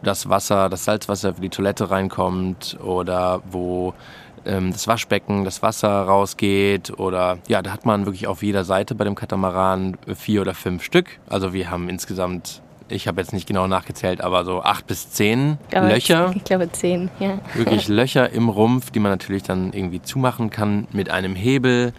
das 0.02 0.30
Wasser, 0.30 0.70
das 0.70 0.86
Salzwasser 0.86 1.34
für 1.34 1.42
die 1.42 1.50
Toilette 1.50 1.90
reinkommt 1.90 2.78
oder 2.82 3.42
wo 3.44 3.92
ähm, 4.46 4.72
das 4.72 4.88
Waschbecken, 4.88 5.44
das 5.44 5.60
Wasser 5.60 5.90
rausgeht 5.90 6.98
oder 6.98 7.40
ja, 7.46 7.60
da 7.60 7.72
hat 7.72 7.84
man 7.84 8.06
wirklich 8.06 8.26
auf 8.26 8.42
jeder 8.42 8.64
Seite 8.64 8.94
bei 8.94 9.04
dem 9.04 9.16
Katamaran 9.16 9.98
vier 10.14 10.40
oder 10.40 10.54
fünf 10.54 10.82
Stück. 10.82 11.18
Also 11.28 11.52
wir 11.52 11.70
haben 11.70 11.90
insgesamt 11.90 12.62
ich 12.88 13.06
habe 13.06 13.20
jetzt 13.20 13.34
nicht 13.34 13.46
genau 13.46 13.66
nachgezählt, 13.66 14.22
aber 14.22 14.46
so 14.46 14.62
acht 14.62 14.86
bis 14.86 15.10
zehn 15.10 15.58
glaube, 15.68 15.88
Löcher. 15.88 16.32
Ich 16.34 16.44
glaube 16.44 16.72
zehn, 16.72 17.10
ja. 17.20 17.38
Wirklich 17.54 17.88
Löcher 17.88 18.30
im 18.30 18.48
Rumpf, 18.48 18.90
die 18.90 18.98
man 18.98 19.12
natürlich 19.12 19.42
dann 19.42 19.74
irgendwie 19.74 20.00
zumachen 20.00 20.48
kann 20.48 20.86
mit 20.90 21.10
einem 21.10 21.34
Hebel. 21.34 21.92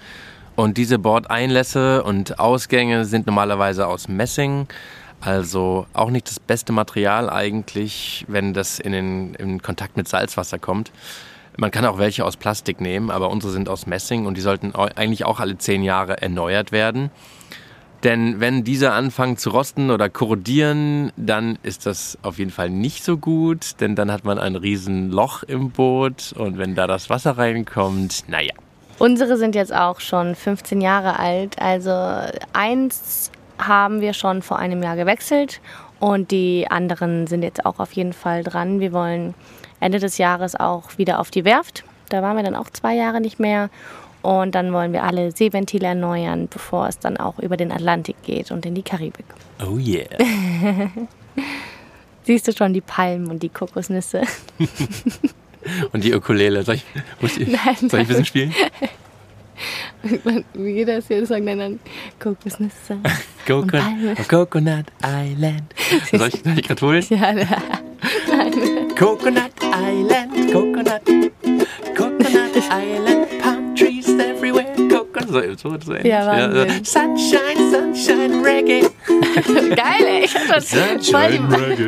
Und 0.55 0.77
diese 0.77 0.99
Bordeinlässe 0.99 2.03
und 2.03 2.39
Ausgänge 2.39 3.05
sind 3.05 3.25
normalerweise 3.25 3.87
aus 3.87 4.07
Messing. 4.07 4.67
Also 5.19 5.87
auch 5.93 6.09
nicht 6.09 6.27
das 6.29 6.39
beste 6.39 6.73
Material 6.73 7.29
eigentlich, 7.29 8.25
wenn 8.27 8.53
das 8.53 8.79
in, 8.79 8.91
den, 8.91 9.35
in 9.35 9.61
Kontakt 9.61 9.97
mit 9.97 10.07
Salzwasser 10.07 10.59
kommt. 10.59 10.91
Man 11.57 11.71
kann 11.71 11.85
auch 11.85 11.97
welche 11.97 12.25
aus 12.25 12.35
Plastik 12.35 12.81
nehmen, 12.81 13.09
aber 13.09 13.29
unsere 13.29 13.53
sind 13.53 13.69
aus 13.69 13.85
Messing 13.87 14.25
und 14.25 14.37
die 14.37 14.41
sollten 14.41 14.75
eigentlich 14.75 15.23
auch 15.23 15.39
alle 15.39 15.57
zehn 15.57 15.83
Jahre 15.83 16.21
erneuert 16.21 16.71
werden. 16.71 17.09
Denn 18.03 18.41
wenn 18.41 18.65
diese 18.65 18.91
anfangen 18.91 19.37
zu 19.37 19.51
rosten 19.51 19.89
oder 19.89 20.09
korrodieren, 20.09 21.13
dann 21.15 21.57
ist 21.63 21.85
das 21.85 22.17
auf 22.21 22.37
jeden 22.37 22.51
Fall 22.51 22.69
nicht 22.69 23.05
so 23.05 23.17
gut, 23.17 23.79
denn 23.79 23.95
dann 23.95 24.11
hat 24.11 24.25
man 24.25 24.39
ein 24.39 24.55
riesen 24.55 25.09
Loch 25.09 25.43
im 25.43 25.71
Boot 25.71 26.33
und 26.35 26.57
wenn 26.57 26.75
da 26.75 26.85
das 26.85 27.09
Wasser 27.09 27.37
reinkommt, 27.37 28.25
naja. 28.27 28.53
Unsere 28.99 29.37
sind 29.37 29.55
jetzt 29.55 29.73
auch 29.73 29.99
schon 29.99 30.35
15 30.35 30.81
Jahre 30.81 31.19
alt, 31.19 31.59
also 31.61 31.91
eins 32.53 33.31
haben 33.57 34.01
wir 34.01 34.13
schon 34.13 34.41
vor 34.41 34.57
einem 34.59 34.81
Jahr 34.83 34.95
gewechselt 34.95 35.61
und 35.99 36.31
die 36.31 36.67
anderen 36.69 37.27
sind 37.27 37.43
jetzt 37.43 37.65
auch 37.65 37.79
auf 37.79 37.91
jeden 37.93 38.13
Fall 38.13 38.43
dran. 38.43 38.79
Wir 38.79 38.93
wollen 38.93 39.33
Ende 39.79 39.99
des 39.99 40.17
Jahres 40.17 40.55
auch 40.55 40.97
wieder 40.97 41.19
auf 41.19 41.31
die 41.31 41.45
Werft. 41.45 41.83
Da 42.09 42.21
waren 42.21 42.35
wir 42.37 42.43
dann 42.43 42.55
auch 42.55 42.69
zwei 42.69 42.95
Jahre 42.95 43.21
nicht 43.21 43.39
mehr 43.39 43.69
und 44.21 44.55
dann 44.55 44.71
wollen 44.73 44.93
wir 44.93 45.03
alle 45.03 45.31
Seeventile 45.31 45.87
erneuern, 45.87 46.47
bevor 46.49 46.87
es 46.87 46.99
dann 46.99 47.17
auch 47.17 47.39
über 47.39 47.57
den 47.57 47.71
Atlantik 47.71 48.15
geht 48.23 48.51
und 48.51 48.65
in 48.65 48.75
die 48.75 48.83
Karibik. 48.83 49.25
Oh 49.61 49.77
yeah. 49.77 50.05
Siehst 52.23 52.47
du 52.47 52.53
schon 52.53 52.73
die 52.73 52.81
Palmen 52.81 53.29
und 53.29 53.43
die 53.43 53.49
Kokosnüsse? 53.49 54.21
und 55.91 56.03
die 56.03 56.13
Ukulele. 56.13 56.63
Soll 56.63 56.75
ich, 56.75 56.85
muss 57.21 57.37
ich, 57.37 57.47
nein, 57.47 57.75
soll 57.77 57.87
ich 57.87 57.93
ein 57.93 58.07
bisschen 58.07 58.25
spielen? 58.25 58.53
Wie 60.53 60.73
geht 60.73 60.87
das 60.87 61.07
hier? 61.07 61.25
Sagen 61.25 61.45
dann 61.45 61.79
Kokosnüsse. 62.19 62.97
Coconut, 63.47 64.27
Coconut 64.27 64.85
Island. 65.01 65.63
Soll 66.11 66.27
ich, 66.27 66.41
soll 66.43 66.59
ich 66.59 66.67
gerade 66.67 66.81
holen? 66.81 67.05
Ja, 67.09 67.33
nein. 67.33 67.47
Coconut 68.97 69.51
Island, 69.61 70.51
Coconut, 70.51 71.01
Coconut 71.95 72.55
Island, 72.55 73.39
Palm 73.41 73.75
Trees 73.75 74.09
everywhere, 74.09 74.65
Coconut. 74.89 75.59
So, 75.59 75.69
so, 75.69 75.77
so 75.85 75.93
ähnlich. 75.93 76.05
Ja, 76.11 76.27
Wahnsinn. 76.27 76.67
Ja, 76.67 76.83
Sunshine, 76.83 77.71
Sunshine, 77.71 78.43
Reggae. 78.43 78.81
Geil, 79.75 80.05
ey. 80.05 80.25
Ich 80.25 80.35
hab 80.35 80.61
Sunshine, 80.61 81.47
Reggae. 81.49 81.87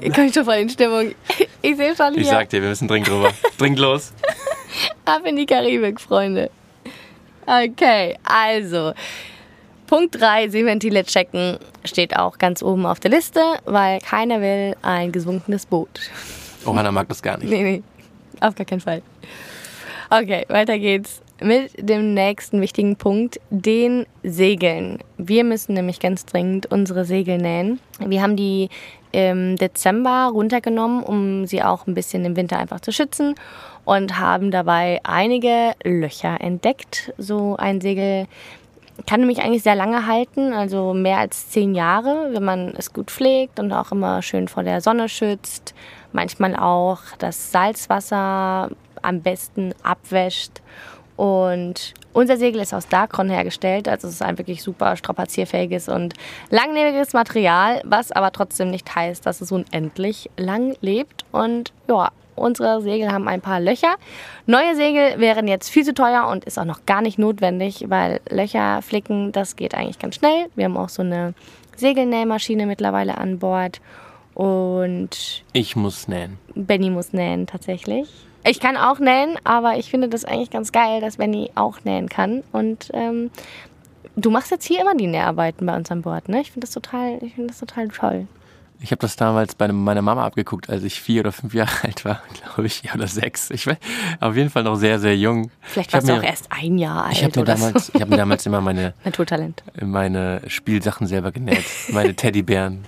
Ich 0.00 0.12
komme 0.12 0.32
schon 0.32 0.44
voll 0.44 0.54
in 0.54 0.68
Stimmung. 0.68 1.14
Ich 1.64 1.78
sehe 1.78 1.96
schon 1.96 2.12
hier. 2.12 2.22
Ich 2.22 2.28
sag 2.28 2.50
dir, 2.50 2.60
wir 2.60 2.68
müssen 2.68 2.86
dringend 2.88 3.08
drüber. 3.08 3.32
dringend 3.58 3.78
los. 3.78 4.12
Ab 5.06 5.24
in 5.24 5.36
die 5.36 5.46
Karibik, 5.46 5.98
Freunde. 5.98 6.50
Okay, 7.46 8.18
also. 8.22 8.92
Punkt 9.86 10.20
3, 10.20 10.50
Seeventile 10.50 11.04
checken, 11.04 11.58
steht 11.86 12.16
auch 12.16 12.36
ganz 12.36 12.62
oben 12.62 12.84
auf 12.84 13.00
der 13.00 13.10
Liste, 13.10 13.40
weil 13.64 13.98
keiner 14.00 14.42
will 14.42 14.76
ein 14.82 15.10
gesunkenes 15.10 15.64
Boot. 15.64 16.10
Oh, 16.66 16.76
Hannah 16.76 16.92
mag 16.92 17.08
das 17.08 17.22
gar 17.22 17.38
nicht. 17.38 17.48
Nee, 17.48 17.62
nee, 17.62 17.82
auf 18.40 18.54
gar 18.54 18.66
keinen 18.66 18.80
Fall. 18.80 19.00
Okay, 20.10 20.44
weiter 20.48 20.78
geht's 20.78 21.22
mit 21.40 21.72
dem 21.78 22.12
nächsten 22.12 22.60
wichtigen 22.60 22.96
Punkt, 22.96 23.40
den 23.48 24.04
Segeln. 24.22 24.98
Wir 25.16 25.44
müssen 25.44 25.72
nämlich 25.72 25.98
ganz 25.98 26.26
dringend 26.26 26.66
unsere 26.66 27.06
Segel 27.06 27.38
nähen. 27.38 27.80
Wir 28.00 28.20
haben 28.20 28.36
die 28.36 28.68
im 29.14 29.56
Dezember 29.56 30.30
runtergenommen, 30.32 31.02
um 31.02 31.46
sie 31.46 31.62
auch 31.62 31.86
ein 31.86 31.94
bisschen 31.94 32.24
im 32.24 32.36
Winter 32.36 32.58
einfach 32.58 32.80
zu 32.80 32.92
schützen 32.92 33.36
und 33.84 34.18
haben 34.18 34.50
dabei 34.50 35.00
einige 35.04 35.72
Löcher 35.84 36.40
entdeckt. 36.40 37.12
So 37.16 37.56
ein 37.56 37.80
Segel 37.80 38.26
kann 39.06 39.20
nämlich 39.20 39.40
eigentlich 39.40 39.62
sehr 39.62 39.76
lange 39.76 40.06
halten, 40.06 40.52
also 40.52 40.94
mehr 40.94 41.18
als 41.18 41.48
zehn 41.50 41.74
Jahre, 41.74 42.30
wenn 42.32 42.44
man 42.44 42.74
es 42.76 42.92
gut 42.92 43.10
pflegt 43.10 43.58
und 43.60 43.72
auch 43.72 43.92
immer 43.92 44.22
schön 44.22 44.48
vor 44.48 44.62
der 44.62 44.80
Sonne 44.80 45.08
schützt. 45.08 45.74
Manchmal 46.12 46.56
auch 46.56 47.00
das 47.18 47.52
Salzwasser 47.52 48.70
am 49.02 49.20
besten 49.20 49.74
abwäscht. 49.82 50.62
Und 51.16 51.94
unser 52.12 52.36
Segel 52.36 52.60
ist 52.60 52.74
aus 52.74 52.88
Darkron 52.88 53.28
hergestellt, 53.28 53.88
also 53.88 54.08
es 54.08 54.14
ist 54.14 54.22
ein 54.22 54.38
wirklich 54.38 54.62
super 54.62 54.96
strapazierfähiges 54.96 55.88
und 55.88 56.14
langlebiges 56.50 57.12
Material, 57.12 57.80
was 57.84 58.10
aber 58.12 58.32
trotzdem 58.32 58.70
nicht 58.70 58.94
heißt, 58.94 59.24
dass 59.24 59.40
es 59.40 59.52
unendlich 59.52 60.30
lang 60.36 60.76
lebt. 60.80 61.24
Und 61.32 61.72
ja, 61.88 62.10
Unsere 62.36 62.82
Segel 62.82 63.12
haben 63.12 63.28
ein 63.28 63.40
paar 63.40 63.60
Löcher. 63.60 63.94
Neue 64.46 64.74
Segel 64.74 65.20
wären 65.20 65.46
jetzt 65.46 65.68
viel 65.68 65.84
zu 65.84 65.94
teuer 65.94 66.26
und 66.26 66.44
ist 66.44 66.58
auch 66.58 66.64
noch 66.64 66.84
gar 66.86 67.00
nicht 67.00 67.18
notwendig, 67.18 67.84
weil 67.88 68.20
Löcher 68.28 68.82
flicken, 68.82 69.32
das 69.32 69.56
geht 69.56 69.74
eigentlich 69.74 69.98
ganz 69.98 70.16
schnell. 70.16 70.46
Wir 70.56 70.64
haben 70.64 70.76
auch 70.76 70.88
so 70.88 71.02
eine 71.02 71.34
Segelnähmaschine 71.76 72.66
mittlerweile 72.66 73.18
an 73.18 73.38
Bord. 73.38 73.80
Und. 74.34 75.44
Ich 75.52 75.76
muss 75.76 76.08
nähen. 76.08 76.38
Benny 76.54 76.90
muss 76.90 77.12
nähen, 77.12 77.46
tatsächlich. 77.46 78.08
Ich 78.46 78.60
kann 78.60 78.76
auch 78.76 78.98
nähen, 78.98 79.36
aber 79.44 79.76
ich 79.78 79.90
finde 79.90 80.08
das 80.08 80.24
eigentlich 80.24 80.50
ganz 80.50 80.70
geil, 80.70 81.00
dass 81.00 81.16
Benny 81.16 81.50
auch 81.54 81.82
nähen 81.84 82.08
kann. 82.08 82.42
Und 82.52 82.90
ähm, 82.92 83.30
du 84.16 84.30
machst 84.30 84.50
jetzt 84.50 84.66
hier 84.66 84.80
immer 84.80 84.94
die 84.94 85.06
Näharbeiten 85.06 85.66
bei 85.66 85.74
uns 85.74 85.90
an 85.90 86.02
Bord, 86.02 86.28
ne? 86.28 86.40
Ich 86.40 86.52
finde 86.52 86.66
das 86.66 86.74
total, 86.74 87.18
ich 87.22 87.34
finde 87.34 87.48
das 87.48 87.58
total 87.58 87.88
toll. 87.88 88.26
Ich 88.80 88.90
habe 88.90 89.00
das 89.00 89.16
damals 89.16 89.54
bei 89.54 89.66
meiner 89.68 90.02
Mama 90.02 90.26
abgeguckt, 90.26 90.68
als 90.68 90.82
ich 90.82 91.00
vier 91.00 91.20
oder 91.20 91.32
fünf 91.32 91.54
Jahre 91.54 91.70
alt 91.84 92.04
war, 92.04 92.22
glaube 92.42 92.66
ich, 92.66 92.82
ja, 92.82 92.94
oder 92.94 93.06
sechs. 93.06 93.50
Ich 93.50 93.66
war 93.66 93.76
auf 94.20 94.36
jeden 94.36 94.50
Fall 94.50 94.64
noch 94.64 94.74
sehr, 94.76 94.98
sehr 94.98 95.16
jung. 95.16 95.50
Vielleicht 95.62 95.94
warst 95.94 96.08
du 96.08 96.12
auch 96.12 96.22
erst 96.22 96.48
ein 96.50 96.76
Jahr 96.76 97.04
alt. 97.04 97.14
Ich 97.14 97.24
habe 97.24 97.40
mir, 97.40 97.46
damals, 97.46 97.90
ich 97.94 98.00
hab 98.02 98.08
mir 98.10 98.18
damals 98.18 98.44
immer 98.44 98.60
meine, 98.60 98.92
Naturtalent. 99.04 99.62
meine 99.80 100.42
Spielsachen 100.48 101.06
selber 101.06 101.32
genäht, 101.32 101.64
meine 101.92 102.14
Teddybären. 102.16 102.84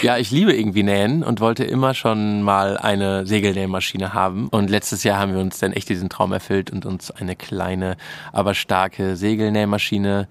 Ja, 0.00 0.16
ich 0.16 0.30
liebe 0.30 0.52
irgendwie 0.54 0.82
Nähen 0.82 1.22
und 1.22 1.40
wollte 1.40 1.64
immer 1.64 1.94
schon 1.94 2.42
mal 2.42 2.76
eine 2.78 3.26
Segelnähmaschine 3.26 4.14
haben. 4.14 4.48
Und 4.48 4.70
letztes 4.70 5.02
Jahr 5.04 5.18
haben 5.18 5.34
wir 5.34 5.40
uns 5.40 5.58
dann 5.58 5.72
echt 5.72 5.88
diesen 5.88 6.08
Traum 6.08 6.32
erfüllt 6.32 6.70
und 6.70 6.86
uns 6.86 7.10
eine 7.10 7.36
kleine, 7.36 7.96
aber 8.32 8.54
starke 8.54 9.16
Segelnähmaschine 9.16 10.28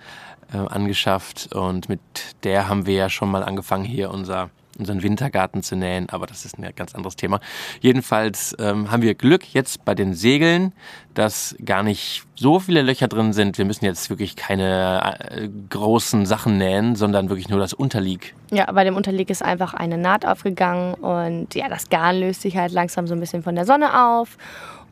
äh, 0.54 0.58
angeschafft. 0.58 1.54
Und 1.54 1.90
mit 1.90 2.00
der 2.44 2.70
haben 2.70 2.86
wir 2.86 2.96
ja 2.96 3.10
schon 3.10 3.30
mal 3.30 3.44
angefangen, 3.44 3.84
hier 3.84 4.12
unser 4.12 4.50
unseren 4.78 5.04
Wintergarten 5.04 5.64
zu 5.64 5.76
nähen, 5.76 6.10
aber 6.10 6.28
das 6.28 6.46
ist 6.46 6.58
ein 6.58 6.70
ganz 6.76 6.96
anderes 6.96 7.16
Thema. 7.16 7.40
Jedenfalls 7.82 8.56
ähm, 8.60 8.92
haben 8.92 9.02
wir 9.02 9.16
Glück 9.16 9.54
jetzt 9.54 9.86
bei 9.86 9.96
den 9.96 10.14
Segeln, 10.14 10.74
dass 11.14 11.56
gar 11.64 11.84
nicht 11.84 12.24
so 12.36 12.60
viele 12.60 12.82
Löcher 12.82 13.08
drin 13.08 13.34
sind. 13.34 13.58
Wir 13.58 13.66
müssen 13.66 13.86
jetzt 13.86 14.10
wirklich 14.10 14.36
keine 14.36 15.18
äh, 15.30 15.50
großen 15.70 16.26
Sachen 16.26 16.58
nähen, 16.58 16.96
sondern 16.96 17.30
wirklich 17.30 17.50
nur 17.50 17.60
das 17.60 17.74
Unterlieg. 17.74 18.34
Ja, 18.52 18.72
bei 18.72 18.84
dem 18.84 18.96
Unterlieg 18.96 19.30
ist 19.30 19.44
einfach 19.44 19.74
eine 19.74 19.98
Naht 19.98 20.26
aufgegangen 20.26 20.94
und 20.96 21.54
ja, 21.56 21.70
das 21.70 21.90
Garn 21.90 22.20
löst 22.20 22.42
sich 22.42 22.58
halt 22.58 22.72
langsam 22.72 23.08
so 23.08 23.14
ein 23.14 23.20
bisschen 23.20 23.44
von 23.44 23.56
der 23.56 23.66
Sonne 23.66 24.18
auf 24.18 24.38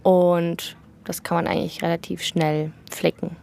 und 0.03 0.75
das 1.05 1.23
kann 1.23 1.37
man 1.37 1.47
eigentlich 1.47 1.81
relativ 1.81 2.23
schnell 2.23 2.71
flicken 2.89 3.35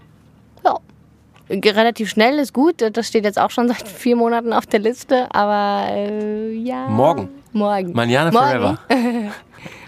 relativ 1.51 2.11
schnell 2.11 2.39
ist 2.39 2.53
gut. 2.53 2.83
Das 2.93 3.09
steht 3.09 3.25
jetzt 3.25 3.39
auch 3.39 3.51
schon 3.51 3.69
seit 3.69 3.89
vier 3.89 4.17
Monaten 4.17 4.53
auf 4.53 4.67
der 4.67 4.81
Liste. 4.81 5.29
Aber 5.35 5.89
äh, 5.91 6.53
ja. 6.53 6.89
Morgen. 6.89 7.29
Morgen. 7.53 7.93
Manjana 7.93 8.33
Forever. 8.33 8.79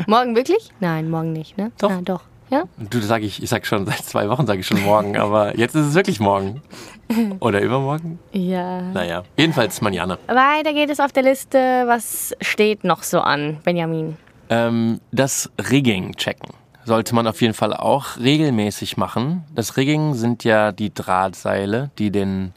morgen 0.06 0.34
wirklich? 0.34 0.70
Nein, 0.80 1.10
morgen 1.10 1.32
nicht, 1.32 1.58
ne? 1.58 1.70
Doch. 1.78 1.90
Ah, 1.90 2.00
doch. 2.02 2.22
Ja? 2.50 2.64
Du 2.78 3.00
sag 3.00 3.22
ich, 3.22 3.42
ich 3.42 3.50
sag 3.50 3.66
schon 3.66 3.84
seit 3.84 3.98
zwei 4.04 4.28
Wochen 4.30 4.46
sage 4.46 4.60
ich 4.60 4.66
schon 4.66 4.82
morgen, 4.82 5.18
aber 5.18 5.58
jetzt 5.58 5.74
ist 5.74 5.86
es 5.86 5.94
wirklich 5.94 6.18
morgen. 6.18 6.62
Oder 7.40 7.60
übermorgen? 7.60 8.18
Ja. 8.32 8.80
Naja, 8.80 9.22
jedenfalls 9.36 9.82
Manjana. 9.82 10.18
Weiter 10.26 10.72
geht 10.72 10.88
es 10.88 10.98
auf 10.98 11.12
der 11.12 11.24
Liste. 11.24 11.58
Was 11.58 12.34
steht 12.40 12.84
noch 12.84 13.02
so 13.02 13.20
an, 13.20 13.58
Benjamin? 13.64 14.16
Ähm, 14.48 15.00
das 15.12 15.50
Rigging 15.70 16.14
checken 16.16 16.48
sollte 16.88 17.14
man 17.14 17.26
auf 17.26 17.40
jeden 17.42 17.54
Fall 17.54 17.74
auch 17.74 18.16
regelmäßig 18.18 18.96
machen. 18.96 19.44
Das 19.54 19.76
Rigging 19.76 20.14
sind 20.14 20.42
ja 20.42 20.72
die 20.72 20.92
Drahtseile, 20.92 21.90
die 21.98 22.10
den 22.10 22.52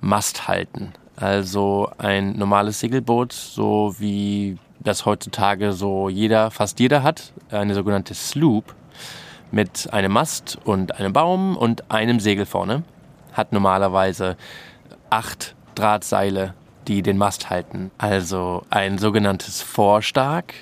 Mast 0.00 0.48
halten. 0.48 0.92
Also 1.16 1.90
ein 1.98 2.38
normales 2.38 2.80
Segelboot, 2.80 3.32
so 3.32 3.94
wie 3.98 4.56
das 4.80 5.04
heutzutage 5.04 5.72
so 5.72 6.08
jeder, 6.08 6.50
fast 6.50 6.80
jeder 6.80 7.02
hat, 7.02 7.32
eine 7.50 7.74
sogenannte 7.74 8.14
Sloop 8.14 8.74
mit 9.50 9.92
einem 9.92 10.12
Mast 10.12 10.58
und 10.64 10.98
einem 10.98 11.12
Baum 11.12 11.56
und 11.56 11.90
einem 11.90 12.20
Segel 12.20 12.46
vorne, 12.46 12.84
hat 13.32 13.52
normalerweise 13.52 14.36
acht 15.10 15.54
Drahtseile, 15.74 16.54
die 16.86 17.02
den 17.02 17.18
Mast 17.18 17.50
halten. 17.50 17.90
Also 17.98 18.62
ein 18.70 18.98
sogenanntes 18.98 19.60
Vorstark, 19.60 20.54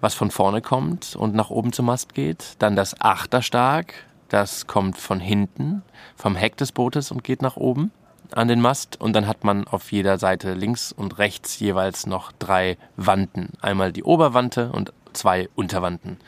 was 0.00 0.14
von 0.14 0.30
vorne 0.30 0.60
kommt 0.60 1.16
und 1.16 1.34
nach 1.34 1.50
oben 1.50 1.72
zum 1.72 1.86
Mast 1.86 2.14
geht. 2.14 2.54
Dann 2.58 2.76
das 2.76 3.00
Achterstark, 3.00 3.94
das 4.28 4.66
kommt 4.66 4.98
von 4.98 5.20
hinten, 5.20 5.82
vom 6.16 6.36
Heck 6.36 6.56
des 6.56 6.72
Bootes 6.72 7.10
und 7.10 7.24
geht 7.24 7.42
nach 7.42 7.56
oben 7.56 7.90
an 8.32 8.48
den 8.48 8.60
Mast. 8.60 9.00
Und 9.00 9.14
dann 9.14 9.26
hat 9.26 9.44
man 9.44 9.66
auf 9.66 9.90
jeder 9.92 10.18
Seite 10.18 10.54
links 10.54 10.92
und 10.92 11.18
rechts 11.18 11.58
jeweils 11.58 12.06
noch 12.06 12.32
drei 12.32 12.76
Wanten. 12.96 13.52
Einmal 13.60 13.92
die 13.92 14.04
Oberwante 14.04 14.70
und 14.72 14.92
zwei 15.12 15.48
Unterwanten. 15.54 16.18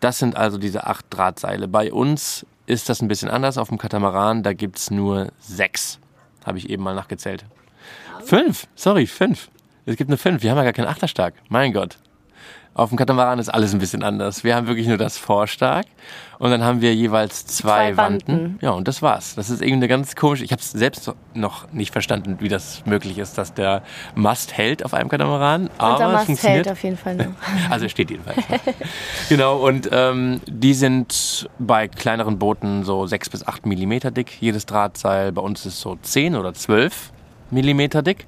Das 0.00 0.18
sind 0.18 0.36
also 0.36 0.58
diese 0.58 0.86
acht 0.86 1.06
Drahtseile. 1.10 1.66
Bei 1.66 1.92
uns 1.92 2.46
ist 2.66 2.88
das 2.88 3.02
ein 3.02 3.08
bisschen 3.08 3.30
anders 3.30 3.58
auf 3.58 3.68
dem 3.68 3.78
Katamaran. 3.78 4.42
Da 4.42 4.52
gibt 4.52 4.78
es 4.78 4.90
nur 4.90 5.32
sechs. 5.40 5.98
Habe 6.46 6.58
ich 6.58 6.70
eben 6.70 6.82
mal 6.82 6.94
nachgezählt. 6.94 7.44
Fünf, 8.24 8.68
sorry, 8.74 9.06
fünf. 9.06 9.50
Es 9.86 9.96
gibt 9.96 10.08
nur 10.08 10.18
fünf. 10.18 10.42
Wir 10.42 10.50
haben 10.50 10.58
ja 10.58 10.64
gar 10.64 10.72
keinen 10.72 10.88
Achterstark. 10.88 11.34
Mein 11.48 11.72
Gott. 11.72 11.98
Auf 12.74 12.90
dem 12.90 12.98
Katamaran 12.98 13.40
ist 13.40 13.48
alles 13.48 13.72
ein 13.72 13.80
bisschen 13.80 14.04
anders. 14.04 14.44
Wir 14.44 14.54
haben 14.54 14.68
wirklich 14.68 14.86
nur 14.86 14.98
das 14.98 15.18
Vorstark 15.18 15.86
und 16.38 16.50
dann 16.50 16.62
haben 16.62 16.80
wir 16.80 16.94
jeweils 16.94 17.44
zwei, 17.44 17.90
zwei 17.92 17.96
Wanden. 17.96 18.28
Wanden. 18.28 18.58
Ja, 18.60 18.70
und 18.70 18.86
das 18.86 19.02
war's. 19.02 19.34
Das 19.34 19.50
ist 19.50 19.60
irgendwie 19.60 19.78
eine 19.78 19.88
ganz 19.88 20.14
komische. 20.14 20.44
Ich 20.44 20.52
habe 20.52 20.60
es 20.60 20.70
selbst 20.70 21.12
noch 21.34 21.72
nicht 21.72 21.90
verstanden, 21.90 22.36
wie 22.38 22.48
das 22.48 22.86
möglich 22.86 23.18
ist, 23.18 23.36
dass 23.36 23.52
der 23.52 23.82
Mast 24.14 24.56
hält 24.56 24.84
auf 24.84 24.94
einem 24.94 25.08
Katamaran. 25.08 25.70
Aber 25.78 25.94
Unser 25.94 26.08
Mast 26.12 26.26
funktioniert. 26.26 26.66
hält 26.66 26.72
auf 26.72 26.82
jeden 26.84 26.96
Fall 26.96 27.16
noch. 27.16 27.26
also 27.70 27.86
er 27.86 27.88
steht 27.88 28.10
jedenfalls. 28.10 28.38
genau, 29.28 29.56
und 29.56 29.88
ähm, 29.90 30.40
die 30.46 30.74
sind 30.74 31.48
bei 31.58 31.88
kleineren 31.88 32.38
Booten 32.38 32.84
so 32.84 33.06
sechs 33.08 33.28
bis 33.28 33.44
acht 33.46 33.66
Millimeter 33.66 34.12
dick. 34.12 34.40
Jedes 34.40 34.66
Drahtseil 34.66 35.32
bei 35.32 35.42
uns 35.42 35.66
ist 35.66 35.80
so 35.80 35.96
zehn 36.02 36.36
oder 36.36 36.54
zwölf 36.54 37.12
Millimeter 37.50 38.02
dick. 38.02 38.26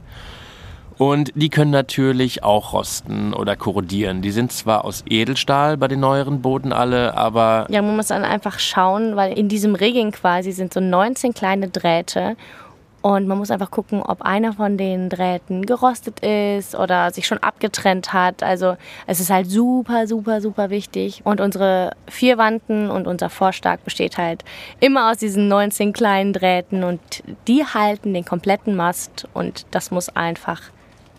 Und 1.00 1.32
die 1.34 1.48
können 1.48 1.70
natürlich 1.70 2.44
auch 2.44 2.74
rosten 2.74 3.32
oder 3.32 3.56
korrodieren. 3.56 4.20
Die 4.20 4.32
sind 4.32 4.52
zwar 4.52 4.84
aus 4.84 5.02
Edelstahl 5.08 5.78
bei 5.78 5.88
den 5.88 6.00
neueren 6.00 6.42
Booten 6.42 6.74
alle, 6.74 7.16
aber. 7.16 7.66
Ja, 7.70 7.80
man 7.80 7.96
muss 7.96 8.08
dann 8.08 8.22
einfach 8.22 8.58
schauen, 8.58 9.16
weil 9.16 9.32
in 9.32 9.48
diesem 9.48 9.74
Rigging 9.74 10.10
quasi 10.10 10.52
sind 10.52 10.74
so 10.74 10.80
19 10.80 11.32
kleine 11.32 11.68
Drähte. 11.68 12.36
Und 13.00 13.26
man 13.26 13.38
muss 13.38 13.50
einfach 13.50 13.70
gucken, 13.70 14.02
ob 14.02 14.20
einer 14.20 14.52
von 14.52 14.76
den 14.76 15.08
Drähten 15.08 15.64
gerostet 15.64 16.20
ist 16.20 16.74
oder 16.74 17.10
sich 17.12 17.26
schon 17.26 17.38
abgetrennt 17.38 18.12
hat. 18.12 18.42
Also 18.42 18.76
es 19.06 19.20
ist 19.20 19.30
halt 19.30 19.50
super, 19.50 20.06
super, 20.06 20.42
super 20.42 20.68
wichtig. 20.68 21.22
Und 21.24 21.40
unsere 21.40 21.92
vier 22.08 22.36
Wanden 22.36 22.90
und 22.90 23.06
unser 23.06 23.30
Vorstark 23.30 23.84
besteht 23.84 24.18
halt 24.18 24.44
immer 24.80 25.10
aus 25.10 25.16
diesen 25.16 25.48
19 25.48 25.94
kleinen 25.94 26.34
Drähten 26.34 26.84
und 26.84 27.00
die 27.48 27.64
halten 27.64 28.12
den 28.12 28.26
kompletten 28.26 28.76
Mast 28.76 29.26
und 29.32 29.64
das 29.70 29.90
muss 29.90 30.10
einfach 30.10 30.60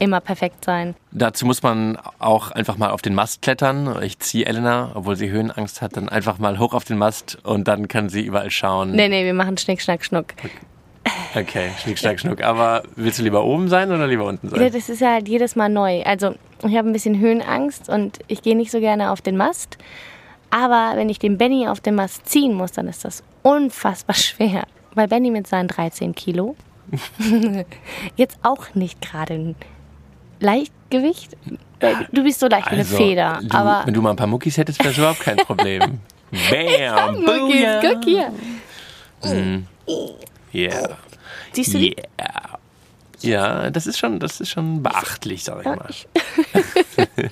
immer 0.01 0.19
perfekt 0.19 0.65
sein. 0.65 0.95
Dazu 1.11 1.45
muss 1.45 1.61
man 1.61 1.97
auch 2.17 2.51
einfach 2.51 2.77
mal 2.77 2.89
auf 2.89 3.03
den 3.03 3.13
Mast 3.13 3.43
klettern. 3.43 4.01
Ich 4.01 4.17
ziehe 4.19 4.45
Elena, 4.45 4.91
obwohl 4.95 5.15
sie 5.15 5.29
Höhenangst 5.29 5.81
hat, 5.81 5.95
dann 5.95 6.09
einfach 6.09 6.39
mal 6.39 6.57
hoch 6.57 6.73
auf 6.73 6.85
den 6.85 6.97
Mast 6.97 7.37
und 7.43 7.67
dann 7.67 7.87
kann 7.87 8.09
sie 8.09 8.21
überall 8.21 8.49
schauen. 8.49 8.91
Nee, 8.91 9.07
nee, 9.07 9.23
wir 9.23 9.35
machen 9.35 9.57
Schnick, 9.57 9.79
Schnack, 9.79 10.03
Schnuck. 10.03 10.33
Okay. 10.39 10.49
Okay, 11.35 11.69
Schnick, 11.81 11.99
Schnack, 11.99 12.19
Schnuck. 12.19 12.43
Aber 12.43 12.81
willst 12.95 13.19
du 13.19 13.23
lieber 13.23 13.43
oben 13.43 13.69
sein 13.69 13.91
oder 13.91 14.07
lieber 14.07 14.25
unten 14.25 14.49
sein? 14.49 14.59
Ja, 14.59 14.69
das 14.69 14.89
ist 14.89 15.01
ja 15.01 15.13
halt 15.13 15.27
jedes 15.27 15.55
Mal 15.55 15.69
neu. 15.69 16.01
Also 16.03 16.33
ich 16.63 16.75
habe 16.75 16.89
ein 16.89 16.93
bisschen 16.93 17.19
Höhenangst 17.19 17.87
und 17.87 18.19
ich 18.27 18.41
gehe 18.41 18.57
nicht 18.57 18.71
so 18.71 18.79
gerne 18.79 19.11
auf 19.11 19.21
den 19.21 19.37
Mast. 19.37 19.77
Aber 20.49 20.93
wenn 20.95 21.09
ich 21.09 21.19
den 21.19 21.37
Benny 21.37 21.67
auf 21.67 21.79
den 21.79 21.95
Mast 21.95 22.27
ziehen 22.27 22.55
muss, 22.55 22.71
dann 22.71 22.87
ist 22.87 23.05
das 23.05 23.23
unfassbar 23.43 24.15
schwer. 24.15 24.63
Weil 24.95 25.07
Benny 25.07 25.29
mit 25.29 25.47
seinen 25.47 25.67
13 25.67 26.15
Kilo 26.15 26.55
jetzt 28.15 28.39
auch 28.41 28.73
nicht 28.73 28.99
gerade 29.01 29.35
ein 29.35 29.55
Leichtgewicht? 30.41 31.37
Du 32.11 32.23
bist 32.23 32.39
so 32.39 32.47
leicht 32.47 32.69
wie 32.71 32.77
also, 32.77 32.95
eine 32.95 33.05
Feder. 33.05 33.39
Du, 33.41 33.57
aber 33.57 33.83
wenn 33.85 33.93
du 33.93 34.01
mal 34.01 34.11
ein 34.11 34.15
paar 34.15 34.27
Muckis 34.27 34.57
hättest, 34.57 34.79
wäre 34.79 34.89
das 34.89 34.97
überhaupt 34.97 35.21
kein 35.21 35.37
Problem. 35.37 35.81
Bam! 36.49 37.21
Muckis, 37.21 37.67
guck 37.81 38.03
hier. 38.03 38.31
Mm. 39.23 39.67
Yeah. 40.53 40.97
Siehst 41.53 41.73
du 41.73 41.77
die? 41.77 41.95
Yeah. 42.19 42.59
Ja, 43.21 43.69
das 43.69 43.87
ist 43.87 43.99
schon, 43.99 44.19
das 44.19 44.41
ist 44.41 44.49
schon 44.49 44.81
beachtlich, 44.81 45.43
sag 45.43 45.59
ich 45.59 45.65
mal. 45.65 45.85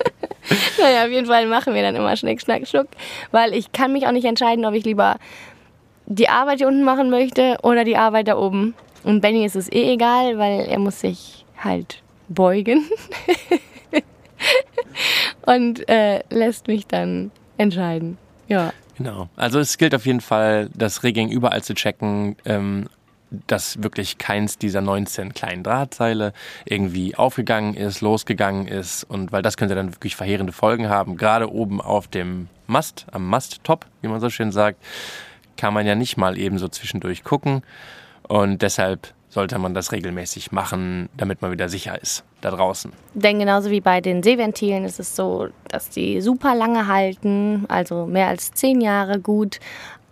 naja, 0.78 1.04
auf 1.04 1.10
jeden 1.10 1.26
Fall 1.26 1.46
machen 1.46 1.74
wir 1.74 1.82
dann 1.82 1.96
immer 1.96 2.16
Schnick, 2.16 2.40
Schnack, 2.40 2.66
Schnuck, 2.68 2.86
weil 3.32 3.54
ich 3.54 3.72
kann 3.72 3.92
mich 3.92 4.06
auch 4.06 4.12
nicht 4.12 4.24
entscheiden, 4.24 4.64
ob 4.64 4.74
ich 4.74 4.84
lieber 4.84 5.16
die 6.06 6.28
Arbeit 6.28 6.58
hier 6.58 6.68
unten 6.68 6.84
machen 6.84 7.10
möchte 7.10 7.58
oder 7.62 7.84
die 7.84 7.96
Arbeit 7.96 8.28
da 8.28 8.36
oben. 8.36 8.74
Und 9.02 9.20
Benny 9.20 9.44
ist 9.44 9.56
es 9.56 9.70
eh 9.70 9.92
egal, 9.92 10.38
weil 10.38 10.60
er 10.60 10.78
muss 10.78 11.00
sich 11.00 11.44
halt 11.58 12.02
beugen 12.30 12.88
und 15.46 15.86
äh, 15.88 16.22
lässt 16.30 16.68
mich 16.68 16.86
dann 16.86 17.30
entscheiden. 17.58 18.16
Ja. 18.48 18.72
Genau. 18.96 19.28
Also 19.36 19.58
es 19.58 19.78
gilt 19.78 19.94
auf 19.94 20.06
jeden 20.06 20.20
Fall, 20.20 20.70
das 20.74 21.02
Rigging 21.02 21.30
überall 21.30 21.62
zu 21.62 21.74
checken, 21.74 22.36
ähm, 22.44 22.88
dass 23.46 23.82
wirklich 23.82 24.18
keins 24.18 24.58
dieser 24.58 24.80
19 24.80 25.34
kleinen 25.34 25.62
Drahtseile 25.62 26.32
irgendwie 26.64 27.14
aufgegangen 27.14 27.74
ist, 27.74 28.00
losgegangen 28.00 28.66
ist 28.66 29.04
und 29.04 29.32
weil 29.32 29.42
das 29.42 29.56
könnte 29.56 29.74
dann 29.74 29.94
wirklich 29.94 30.16
verheerende 30.16 30.52
Folgen 30.52 30.88
haben. 30.88 31.16
Gerade 31.16 31.50
oben 31.50 31.80
auf 31.80 32.08
dem 32.08 32.48
Mast, 32.66 33.06
am 33.12 33.26
Masttop, 33.28 33.86
wie 34.02 34.08
man 34.08 34.20
so 34.20 34.30
schön 34.30 34.52
sagt, 34.52 34.82
kann 35.56 35.74
man 35.74 35.86
ja 35.86 35.94
nicht 35.94 36.16
mal 36.16 36.38
eben 36.38 36.58
so 36.58 36.68
zwischendurch 36.68 37.22
gucken 37.22 37.62
und 38.22 38.62
deshalb 38.62 39.14
sollte 39.30 39.58
man 39.58 39.74
das 39.74 39.92
regelmäßig 39.92 40.52
machen, 40.52 41.08
damit 41.16 41.40
man 41.40 41.52
wieder 41.52 41.68
sicher 41.68 42.00
ist 42.00 42.24
da 42.40 42.50
draußen. 42.50 42.92
Denn 43.14 43.38
genauso 43.38 43.70
wie 43.70 43.80
bei 43.80 44.00
den 44.00 44.22
Seeventilen 44.22 44.84
ist 44.84 45.00
es 45.00 45.16
so, 45.16 45.48
dass 45.68 45.88
die 45.88 46.20
super 46.20 46.54
lange 46.54 46.88
halten, 46.88 47.64
also 47.68 48.06
mehr 48.06 48.26
als 48.26 48.52
zehn 48.52 48.80
Jahre 48.80 49.20
gut, 49.20 49.60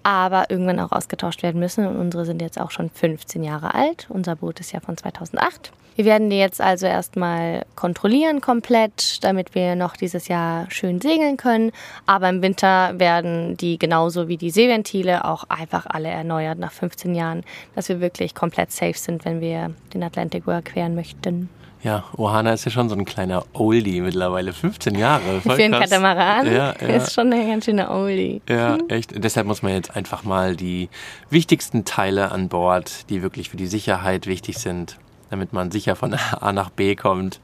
aber 0.05 0.51
irgendwann 0.51 0.81
auch 0.81 0.93
ausgetauscht 0.93 1.43
werden 1.43 1.61
müssen. 1.61 1.87
Und 1.87 1.97
unsere 1.97 2.25
sind 2.25 2.41
jetzt 2.41 2.61
auch 2.61 2.71
schon 2.71 2.91
15 2.91 3.43
Jahre 3.43 3.75
alt. 3.75 4.07
Unser 4.09 4.37
Boot 4.37 4.61
ist 4.61 4.73
ja 4.73 4.81
von 4.81 4.97
2008. 4.97 5.73
Wir 5.99 6.05
werden 6.05 6.31
die 6.31 6.39
jetzt 6.39 6.61
also 6.61 6.87
erstmal 6.87 7.67
kontrollieren 7.75 8.41
komplett, 8.41 9.25
damit 9.25 9.57
wir 9.57 9.75
noch 9.75 9.97
dieses 9.97 10.29
Jahr 10.29 10.71
schön 10.71 11.01
segeln 11.01 11.37
können. 11.37 11.73
Aber 12.07 12.29
im 12.29 12.41
Winter 12.41 12.93
werden 13.01 13.57
die 13.57 13.81
genauso 13.81 14.29
wie 14.29 14.37
die 14.37 14.51
Seeventile 14.51 15.25
auch 15.25 15.43
einfach 15.49 15.87
alle 15.87 16.07
erneuert 16.07 16.61
nach 16.61 16.71
15 16.71 17.17
Jahren, 17.17 17.43
dass 17.75 17.89
wir 17.89 18.01
wirklich 18.01 18.37
komplett 18.37 18.71
safe 18.71 18.97
sind, 18.97 19.25
wenn 19.25 19.41
wir 19.41 19.73
den 19.93 20.05
Atlantic 20.05 20.45
überqueren 20.45 20.95
möchten. 20.95 21.49
Ja, 21.83 22.05
Ohana 22.17 22.53
ist 22.53 22.65
ja 22.65 22.71
schon 22.71 22.89
so 22.89 22.95
ein 22.95 23.05
kleiner 23.05 23.43
Oldie 23.53 24.01
mittlerweile. 24.01 24.53
15 24.53 24.95
Jahre. 24.95 25.41
Voll 25.41 25.57
Für 25.57 25.65
einen 25.65 25.81
Katamaran 25.81 26.47
ja, 26.47 26.75
ja. 26.81 26.89
ist 26.95 27.13
schon 27.13 27.33
ein 27.33 27.49
ganz 27.49 27.65
schöner 27.65 27.91
Oldie. 27.91 28.41
Ja, 28.49 28.79
echt. 28.87 29.13
Deshalb 29.17 29.49
muss 29.49 29.63
man 29.63 29.73
jetzt 29.73 29.97
einfach 29.97 30.23
mal 30.23 30.55
die 30.55 30.91
wichtigsten 31.29 31.85
Teile 31.85 32.31
an 32.31 32.49
Bord, 32.49 33.11
die 33.11 33.21
wirklich 33.21 33.51
für 33.51 33.57
die 33.57 33.67
Sicherheit 33.67 34.29
wichtig 34.29 34.59
sind, 34.59 34.97
damit 35.31 35.53
man 35.53 35.71
sicher 35.71 35.97
von 35.97 36.15
A 36.41 36.53
nach 36.53 36.71
B 36.71 36.95
kommt, 36.97 37.41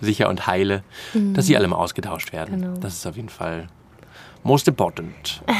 sicher 0.00 0.28
und 0.28 0.46
heile, 0.46 0.82
mhm. 1.14 1.34
dass 1.34 1.46
sie 1.46 1.56
alle 1.56 1.68
mal 1.68 1.76
ausgetauscht 1.76 2.32
werden. 2.32 2.60
Genau. 2.60 2.76
Das 2.78 2.94
ist 2.94 3.06
auf 3.06 3.16
jeden 3.16 3.28
Fall 3.28 3.68
most 4.42 4.68
important. 4.68 5.42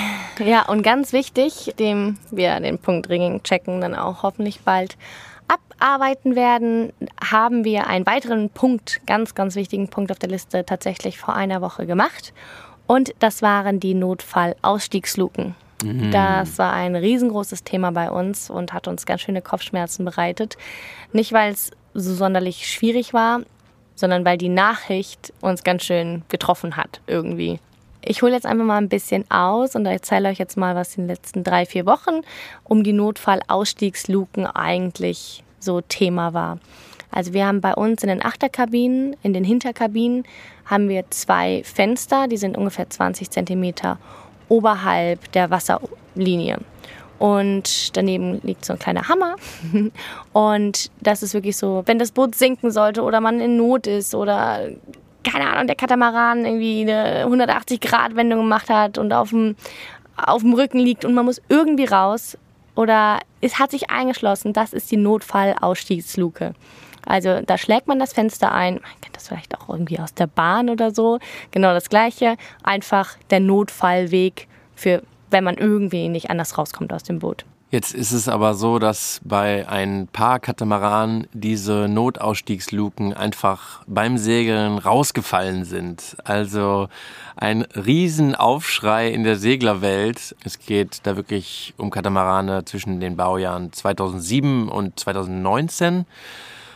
Ja, 0.42 0.62
und 0.62 0.82
ganz 0.82 1.12
wichtig, 1.12 1.74
dem 1.78 2.16
wir 2.30 2.58
den 2.60 2.78
Punkt 2.78 3.10
Ringing 3.10 3.42
checken 3.42 3.82
dann 3.82 3.94
auch 3.94 4.22
hoffentlich 4.22 4.60
bald 4.60 4.96
abarbeiten 5.48 6.34
werden, 6.34 6.94
haben 7.22 7.62
wir 7.64 7.88
einen 7.88 8.06
weiteren 8.06 8.48
Punkt, 8.48 9.02
ganz, 9.06 9.34
ganz 9.34 9.54
wichtigen 9.54 9.88
Punkt 9.88 10.10
auf 10.10 10.18
der 10.18 10.30
Liste 10.30 10.64
tatsächlich 10.64 11.18
vor 11.18 11.34
einer 11.34 11.60
Woche 11.60 11.84
gemacht. 11.84 12.32
Und 12.86 13.14
das 13.18 13.42
waren 13.42 13.80
die 13.80 13.92
Notfallausstiegsluken. 13.92 15.54
Mhm. 15.82 16.10
Das 16.10 16.58
war 16.58 16.72
ein 16.72 16.96
riesengroßes 16.96 17.64
Thema 17.64 17.92
bei 17.92 18.10
uns 18.10 18.50
und 18.50 18.72
hat 18.72 18.88
uns 18.88 19.06
ganz 19.06 19.22
schöne 19.22 19.42
Kopfschmerzen 19.42 20.04
bereitet. 20.04 20.56
Nicht, 21.12 21.32
weil 21.32 21.52
es 21.52 21.70
so 21.94 22.14
sonderlich 22.14 22.66
schwierig 22.68 23.12
war, 23.12 23.40
sondern 23.94 24.24
weil 24.24 24.38
die 24.38 24.48
Nachricht 24.48 25.32
uns 25.40 25.62
ganz 25.62 25.84
schön 25.84 26.22
getroffen 26.28 26.76
hat 26.76 27.00
irgendwie. 27.06 27.58
Ich 28.02 28.22
hole 28.22 28.32
jetzt 28.32 28.46
einfach 28.46 28.64
mal 28.64 28.78
ein 28.78 28.88
bisschen 28.88 29.30
aus 29.30 29.76
und 29.76 29.84
erzähle 29.84 30.30
euch 30.30 30.38
jetzt 30.38 30.56
mal, 30.56 30.74
was 30.74 30.96
in 30.96 31.04
den 31.04 31.08
letzten 31.08 31.44
drei, 31.44 31.66
vier 31.66 31.84
Wochen 31.84 32.22
um 32.64 32.82
die 32.82 32.94
Notfallausstiegsluken 32.94 34.46
eigentlich 34.46 35.44
so 35.58 35.82
Thema 35.82 36.32
war. 36.32 36.58
Also 37.10 37.34
wir 37.34 37.46
haben 37.46 37.60
bei 37.60 37.74
uns 37.74 38.02
in 38.02 38.08
den 38.08 38.24
Achterkabinen, 38.24 39.16
in 39.22 39.34
den 39.34 39.44
Hinterkabinen, 39.44 40.24
haben 40.64 40.88
wir 40.88 41.10
zwei 41.10 41.62
Fenster, 41.64 42.28
die 42.28 42.36
sind 42.36 42.56
ungefähr 42.56 42.88
20 42.88 43.30
Zentimeter 43.30 43.98
oberhalb 44.50 45.32
der 45.32 45.50
Wasserlinie. 45.50 46.58
Und 47.18 47.96
daneben 47.96 48.40
liegt 48.42 48.64
so 48.64 48.72
ein 48.74 48.78
kleiner 48.78 49.08
Hammer. 49.08 49.36
Und 50.32 50.90
das 51.00 51.22
ist 51.22 51.34
wirklich 51.34 51.56
so, 51.56 51.82
wenn 51.86 51.98
das 51.98 52.12
Boot 52.12 52.34
sinken 52.34 52.70
sollte 52.70 53.02
oder 53.02 53.20
man 53.20 53.40
in 53.40 53.56
Not 53.56 53.86
ist 53.86 54.14
oder 54.14 54.68
keine 55.22 55.50
Ahnung, 55.50 55.66
der 55.66 55.76
Katamaran 55.76 56.44
irgendwie 56.44 56.80
eine 56.82 57.26
180-Grad-Wendung 57.26 58.40
gemacht 58.40 58.70
hat 58.70 58.96
und 58.96 59.12
auf 59.12 59.30
dem, 59.30 59.54
auf 60.16 60.40
dem 60.40 60.54
Rücken 60.54 60.78
liegt 60.78 61.04
und 61.04 61.12
man 61.12 61.26
muss 61.26 61.42
irgendwie 61.50 61.84
raus 61.84 62.38
oder 62.74 63.18
es 63.42 63.58
hat 63.58 63.70
sich 63.70 63.90
eingeschlossen, 63.90 64.54
das 64.54 64.72
ist 64.72 64.90
die 64.90 64.96
Notfallausstiegsluke. 64.96 66.54
Also 67.06 67.40
da 67.40 67.58
schlägt 67.58 67.88
man 67.88 67.98
das 67.98 68.12
Fenster 68.12 68.52
ein, 68.52 68.74
man 68.74 69.00
kennt 69.00 69.16
das 69.16 69.28
vielleicht 69.28 69.56
auch 69.58 69.68
irgendwie 69.68 69.98
aus 69.98 70.14
der 70.14 70.26
Bahn 70.26 70.70
oder 70.70 70.92
so, 70.92 71.18
genau 71.50 71.72
das 71.72 71.88
gleiche, 71.88 72.36
einfach 72.62 73.16
der 73.30 73.40
Notfallweg 73.40 74.48
für, 74.74 75.02
wenn 75.30 75.44
man 75.44 75.56
irgendwie 75.56 76.08
nicht 76.08 76.30
anders 76.30 76.58
rauskommt 76.58 76.92
aus 76.92 77.02
dem 77.02 77.18
Boot. 77.18 77.44
Jetzt 77.72 77.94
ist 77.94 78.10
es 78.10 78.26
aber 78.26 78.54
so, 78.54 78.80
dass 78.80 79.20
bei 79.22 79.68
ein 79.68 80.08
paar 80.08 80.40
Katamaranen 80.40 81.28
diese 81.32 81.86
Notausstiegsluken 81.88 83.14
einfach 83.14 83.82
beim 83.86 84.18
Segeln 84.18 84.78
rausgefallen 84.78 85.64
sind. 85.64 86.16
Also 86.24 86.88
ein 87.36 87.62
Riesenaufschrei 87.62 89.10
in 89.10 89.22
der 89.22 89.36
Seglerwelt. 89.36 90.34
Es 90.42 90.58
geht 90.58 91.02
da 91.04 91.14
wirklich 91.14 91.72
um 91.76 91.90
Katamarane 91.90 92.64
zwischen 92.64 92.98
den 92.98 93.16
Baujahren 93.16 93.72
2007 93.72 94.68
und 94.68 94.98
2019. 94.98 96.06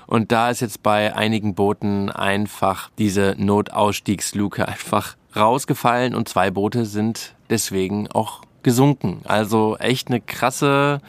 Und 0.06 0.32
da 0.32 0.50
ist 0.50 0.60
jetzt 0.60 0.82
bei 0.82 1.14
einigen 1.14 1.54
Booten 1.54 2.10
einfach 2.10 2.90
diese 2.98 3.34
Notausstiegsluke 3.38 4.66
einfach 4.68 5.16
rausgefallen 5.36 6.14
und 6.14 6.28
zwei 6.28 6.50
Boote 6.50 6.84
sind 6.84 7.34
deswegen 7.50 8.10
auch 8.10 8.42
gesunken. 8.62 9.20
Also 9.24 9.76
echt 9.78 10.08
eine 10.08 10.20
krasse, 10.20 11.00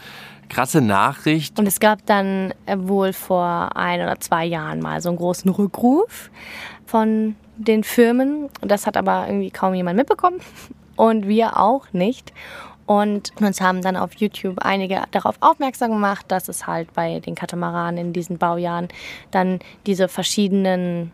krasse 0.49 0.81
Nachricht. 0.81 1.57
Und 1.57 1.67
es 1.67 1.79
gab 1.79 2.05
dann 2.05 2.53
äh, 2.65 2.77
wohl 2.77 3.13
vor 3.13 3.75
ein 3.75 4.01
oder 4.01 4.19
zwei 4.19 4.45
Jahren 4.45 4.79
mal 4.79 5.01
so 5.01 5.09
einen 5.09 5.17
großen 5.17 5.49
Rückruf 5.51 6.29
von 6.85 7.35
den 7.57 7.83
Firmen. 7.83 8.49
Das 8.61 8.85
hat 8.85 8.97
aber 8.97 9.27
irgendwie 9.27 9.51
kaum 9.51 9.73
jemand 9.73 9.97
mitbekommen 9.97 10.39
und 10.95 11.27
wir 11.27 11.57
auch 11.57 11.87
nicht. 11.93 12.33
Und 12.85 13.31
uns 13.41 13.61
haben 13.61 13.81
dann 13.81 13.95
auf 13.95 14.13
YouTube 14.15 14.59
einige 14.59 15.03
darauf 15.11 15.35
aufmerksam 15.39 15.91
gemacht, 15.91 16.25
dass 16.27 16.47
es 16.49 16.67
halt 16.67 16.93
bei 16.93 17.19
den 17.19 17.35
Katamaranen 17.35 18.07
in 18.07 18.13
diesen 18.13 18.37
Baujahren 18.37 18.89
dann 19.31 19.59
diese 19.87 20.07
verschiedenen 20.07 21.11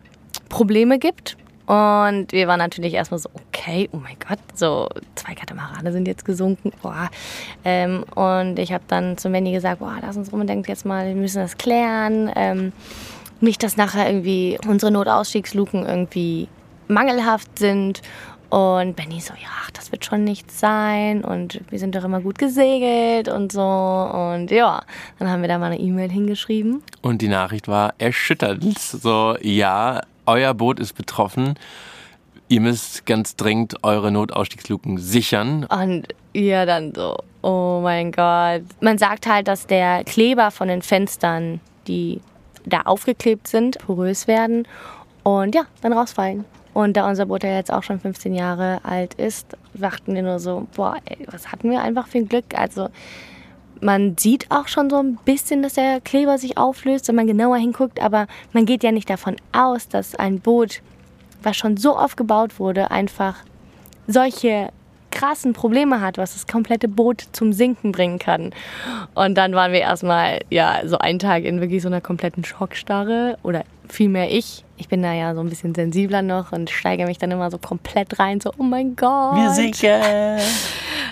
Probleme 0.48 0.98
gibt. 0.98 1.36
Und 1.66 2.32
wir 2.32 2.48
waren 2.48 2.58
natürlich 2.58 2.92
erstmal 2.92 3.20
so, 3.20 3.30
okay, 3.34 3.88
oh 3.92 3.96
mein 3.96 4.16
Gott, 4.28 4.40
so 4.54 4.88
zwei 5.14 5.34
Katamarane 5.34 5.92
sind 5.92 6.06
jetzt 6.06 6.24
gesunken. 6.24 6.72
Boah. 6.82 7.08
Ähm, 7.64 8.04
und 8.14 8.58
ich 8.58 8.72
habe 8.72 8.84
dann 8.88 9.16
zu 9.16 9.30
Mandy 9.30 9.52
gesagt, 9.52 9.78
boah, 9.78 9.96
lass 10.02 10.16
uns 10.16 10.28
unbedingt 10.30 10.68
jetzt 10.68 10.84
mal, 10.84 11.06
wir 11.06 11.14
müssen 11.14 11.38
das 11.38 11.56
klären. 11.56 12.30
Ähm, 12.34 12.72
nicht, 13.40 13.62
dass 13.62 13.76
nachher 13.76 14.08
irgendwie 14.08 14.58
unsere 14.66 14.92
Notausstiegsluken 14.92 15.86
irgendwie 15.86 16.48
mangelhaft 16.88 17.58
sind. 17.58 18.02
Und 18.52 18.96
Benny 18.96 19.18
so, 19.18 19.32
ja, 19.32 19.48
das 19.72 19.92
wird 19.92 20.04
schon 20.04 20.24
nichts 20.24 20.60
sein 20.60 21.24
und 21.24 21.62
wir 21.70 21.78
sind 21.78 21.94
doch 21.94 22.04
immer 22.04 22.20
gut 22.20 22.36
gesegelt 22.36 23.28
und 23.28 23.50
so. 23.50 23.62
Und 23.62 24.50
ja, 24.50 24.82
dann 25.18 25.30
haben 25.30 25.40
wir 25.40 25.48
da 25.48 25.56
mal 25.56 25.72
eine 25.72 25.78
E-Mail 25.78 26.10
hingeschrieben. 26.10 26.82
Und 27.00 27.22
die 27.22 27.28
Nachricht 27.28 27.66
war 27.66 27.94
erschütternd. 27.96 28.78
So, 28.78 29.38
ja, 29.40 30.02
euer 30.26 30.52
Boot 30.52 30.80
ist 30.80 30.92
betroffen. 30.92 31.54
Ihr 32.48 32.60
müsst 32.60 33.06
ganz 33.06 33.36
dringend 33.36 33.82
eure 33.84 34.12
Notausstiegsluken 34.12 34.98
sichern. 34.98 35.64
Und 35.64 36.08
ihr 36.34 36.66
dann 36.66 36.94
so, 36.94 37.16
oh 37.40 37.80
mein 37.82 38.12
Gott. 38.12 38.64
Man 38.82 38.98
sagt 38.98 39.26
halt, 39.26 39.48
dass 39.48 39.66
der 39.66 40.04
Kleber 40.04 40.50
von 40.50 40.68
den 40.68 40.82
Fenstern, 40.82 41.60
die 41.88 42.20
da 42.66 42.82
aufgeklebt 42.82 43.48
sind, 43.48 43.78
porös 43.78 44.28
werden 44.28 44.68
und 45.22 45.54
ja, 45.54 45.62
dann 45.80 45.94
rausfallen. 45.94 46.44
Und 46.74 46.96
da 46.96 47.08
unser 47.08 47.26
Boot 47.26 47.44
ja 47.44 47.54
jetzt 47.54 47.72
auch 47.72 47.82
schon 47.82 48.00
15 48.00 48.34
Jahre 48.34 48.80
alt 48.84 49.14
ist, 49.14 49.56
dachten 49.74 50.14
wir 50.14 50.22
nur 50.22 50.38
so, 50.38 50.66
boah, 50.74 50.96
ey, 51.04 51.26
was 51.30 51.52
hatten 51.52 51.70
wir 51.70 51.82
einfach 51.82 52.06
für 52.06 52.18
ein 52.18 52.28
Glück. 52.28 52.44
Also 52.56 52.88
man 53.80 54.16
sieht 54.16 54.50
auch 54.50 54.68
schon 54.68 54.88
so 54.88 54.96
ein 54.96 55.18
bisschen, 55.24 55.62
dass 55.62 55.74
der 55.74 56.00
Kleber 56.00 56.38
sich 56.38 56.56
auflöst, 56.56 57.08
wenn 57.08 57.16
man 57.16 57.26
genauer 57.26 57.56
hinguckt, 57.56 58.00
aber 58.00 58.26
man 58.52 58.64
geht 58.64 58.84
ja 58.84 58.92
nicht 58.92 59.10
davon 59.10 59.36
aus, 59.52 59.88
dass 59.88 60.14
ein 60.14 60.40
Boot, 60.40 60.80
was 61.42 61.56
schon 61.56 61.76
so 61.76 61.98
oft 61.98 62.16
gebaut 62.16 62.58
wurde, 62.58 62.90
einfach 62.90 63.36
solche 64.06 64.68
krassen 65.10 65.52
Probleme 65.52 66.00
hat, 66.00 66.16
was 66.16 66.32
das 66.32 66.46
komplette 66.46 66.88
Boot 66.88 67.24
zum 67.32 67.52
Sinken 67.52 67.92
bringen 67.92 68.18
kann. 68.18 68.50
Und 69.14 69.36
dann 69.36 69.52
waren 69.52 69.72
wir 69.72 69.80
erstmal, 69.80 70.40
ja, 70.48 70.80
so 70.86 70.98
einen 70.98 71.18
Tag 71.18 71.44
in 71.44 71.60
wirklich 71.60 71.82
so 71.82 71.88
einer 71.88 72.00
kompletten 72.00 72.44
Schockstarre 72.44 73.36
oder 73.42 73.64
vielmehr 73.92 74.30
ich. 74.30 74.64
Ich 74.76 74.88
bin 74.88 75.02
da 75.02 75.12
ja 75.12 75.34
so 75.34 75.40
ein 75.40 75.48
bisschen 75.48 75.74
sensibler 75.74 76.22
noch 76.22 76.52
und 76.52 76.70
steige 76.70 77.06
mich 77.06 77.18
dann 77.18 77.30
immer 77.30 77.50
so 77.50 77.58
komplett 77.58 78.18
rein, 78.18 78.40
so, 78.40 78.52
oh 78.58 78.62
mein 78.62 78.96
Gott. 78.96 79.36
Wir 79.36 79.50
sicher. 79.50 80.38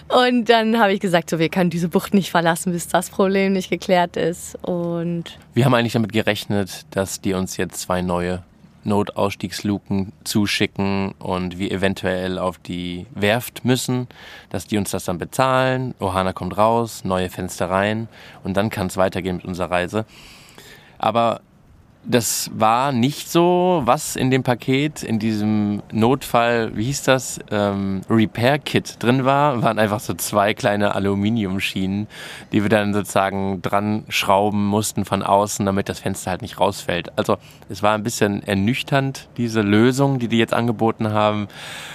Und 0.09 0.49
dann 0.49 0.81
habe 0.81 0.93
ich 0.93 0.99
gesagt, 0.99 1.31
so, 1.31 1.39
wir 1.39 1.49
können 1.51 1.71
diese 1.71 1.89
Bucht 1.89 2.15
nicht 2.15 2.33
verlassen, 2.33 2.73
bis 2.73 2.89
das 2.89 3.11
Problem 3.11 3.53
nicht 3.53 3.71
geklärt 3.71 4.17
ist. 4.17 4.57
Und 4.63 5.39
wir 5.55 5.65
haben 5.65 5.75
eigentlich 5.75 5.93
damit 5.93 6.13
gerechnet, 6.13 6.85
dass 6.91 7.21
die 7.21 7.33
uns 7.33 7.57
jetzt 7.57 7.81
zwei 7.81 8.03
neue 8.03 8.43
Notausstiegsluken 8.83 10.13
zuschicken 10.25 11.13
und 11.19 11.59
wir 11.59 11.71
eventuell 11.71 12.39
auf 12.39 12.59
die 12.59 13.07
Werft 13.15 13.65
müssen, 13.65 14.09
dass 14.49 14.67
die 14.67 14.79
uns 14.79 14.91
das 14.91 15.05
dann 15.05 15.19
bezahlen. 15.19 15.95
Ohana 16.01 16.33
kommt 16.33 16.57
raus, 16.57 17.05
neue 17.05 17.29
Fenster 17.29 17.71
rein 17.71 18.09
und 18.43 18.57
dann 18.57 18.71
kann 18.71 18.89
es 18.89 18.97
weitergehen 18.97 19.37
mit 19.37 19.45
unserer 19.45 19.71
Reise. 19.71 20.07
Aber 20.99 21.41
das 22.05 22.51
war 22.55 22.93
nicht 22.93 23.31
so, 23.31 23.83
was 23.85 24.17
in 24.17 24.31
dem 24.31 24.43
Paket, 24.43 25.03
in 25.03 25.19
diesem 25.19 25.83
Notfall, 25.93 26.75
wie 26.75 26.85
hieß 26.85 27.03
das, 27.03 27.39
ähm, 27.51 28.01
Repair-Kit 28.09 29.03
drin 29.03 29.25
war, 29.25 29.63
waren 29.63 29.79
einfach 29.79 30.01
so 30.01 30.15
zwei 30.15 30.55
kleine 30.55 30.95
Aluminiumschienen, 30.95 32.07
die 32.53 32.63
wir 32.63 32.71
dann 32.71 32.95
sozusagen 32.95 33.61
dran 33.61 34.05
schrauben 34.09 34.67
mussten 34.67 35.05
von 35.05 35.23
außen, 35.23 35.67
damit 35.67 35.89
das 35.89 36.01
Fenster 36.01 36.31
halt 36.31 36.43
nicht 36.43 36.59
rausfällt. 36.59 37.17
Also 37.19 37.37
es 37.69 37.83
war 37.83 37.95
ein 37.95 38.03
bisschen 38.03 38.43
ernüchternd, 38.43 39.29
diese 39.37 39.61
Lösung, 39.61 40.19
die 40.19 40.29
die 40.29 40.39
jetzt 40.39 40.55
angeboten 40.55 41.13
haben. 41.13 41.49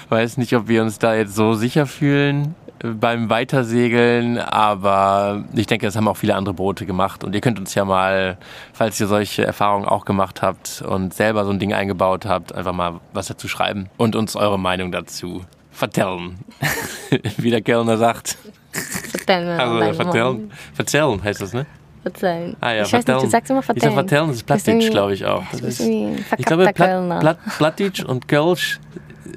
Weiß 0.10 0.38
nicht, 0.38 0.56
ob 0.56 0.68
wir 0.68 0.84
uns 0.84 1.00
da 1.00 1.15
jetzt 1.15 1.36
so 1.36 1.56
sicher 1.56 1.88
fühlen 1.88 2.54
beim 2.93 3.30
Weitersegeln, 3.30 4.38
aber 4.38 5.43
ich 5.54 5.67
denke, 5.67 5.86
das 5.86 5.95
haben 5.95 6.08
auch 6.08 6.17
viele 6.17 6.36
andere 6.36 6.54
Boote 6.54 6.86
gemacht. 6.86 7.24
Und 7.24 7.34
ihr 7.34 7.41
könnt 7.41 7.60
uns 7.60 7.76
ja 7.76 7.86
mal, 7.86 8.38
falls 8.74 9.00
ihr 9.00 9.08
solche 9.08 9.45
Erfahrungen 9.45 9.86
auch 9.86 10.06
gemacht 10.06 10.41
habt 10.41 10.84
und 10.88 11.13
selber 11.13 11.45
so 11.45 11.52
ein 11.52 11.60
Ding 11.60 11.74
eingebaut 11.74 12.26
habt, 12.26 12.54
einfach 12.54 12.74
mal 12.74 13.00
was 13.13 13.28
dazu 13.28 13.48
schreiben 13.48 13.89
und 13.98 14.15
uns 14.15 14.36
eure 14.36 14.60
Meinung 14.60 14.91
dazu 14.91 15.43
vertellen. 15.71 16.38
Wie 17.38 17.50
der 17.50 17.62
Kellner 17.62 17.98
sagt. 17.98 18.38
Vertellen. 18.71 19.60
Also, 19.60 19.93
vertellen. 19.93 20.52
Vertellen 20.74 21.24
heißt 21.24 21.41
das, 21.41 21.54
ne? 21.54 21.65
Verzellen. 22.02 22.56
Ah 22.62 22.71
ja, 22.71 22.84
ich 22.84 22.93
weiß 22.93 23.08
nicht, 23.08 23.24
du 23.24 23.28
sagst 23.28 23.50
immer 23.50 23.62
Ich 23.74 23.82
sag. 23.82 23.93
Vertellen, 23.93 24.28
das 24.28 24.38
ist 24.38 24.43
Plattdeutsch, 24.43 24.91
glaube 24.91 25.13
ich 25.13 25.26
auch. 25.26 25.43
Das 25.52 25.62
ist 25.62 25.80
ich 25.80 26.45
glaube, 26.45 26.71
Platt. 26.71 27.19
Platt, 27.19 27.39
Plattdeutsch 27.58 28.04
und 28.04 28.28
Kölsch 28.28 28.80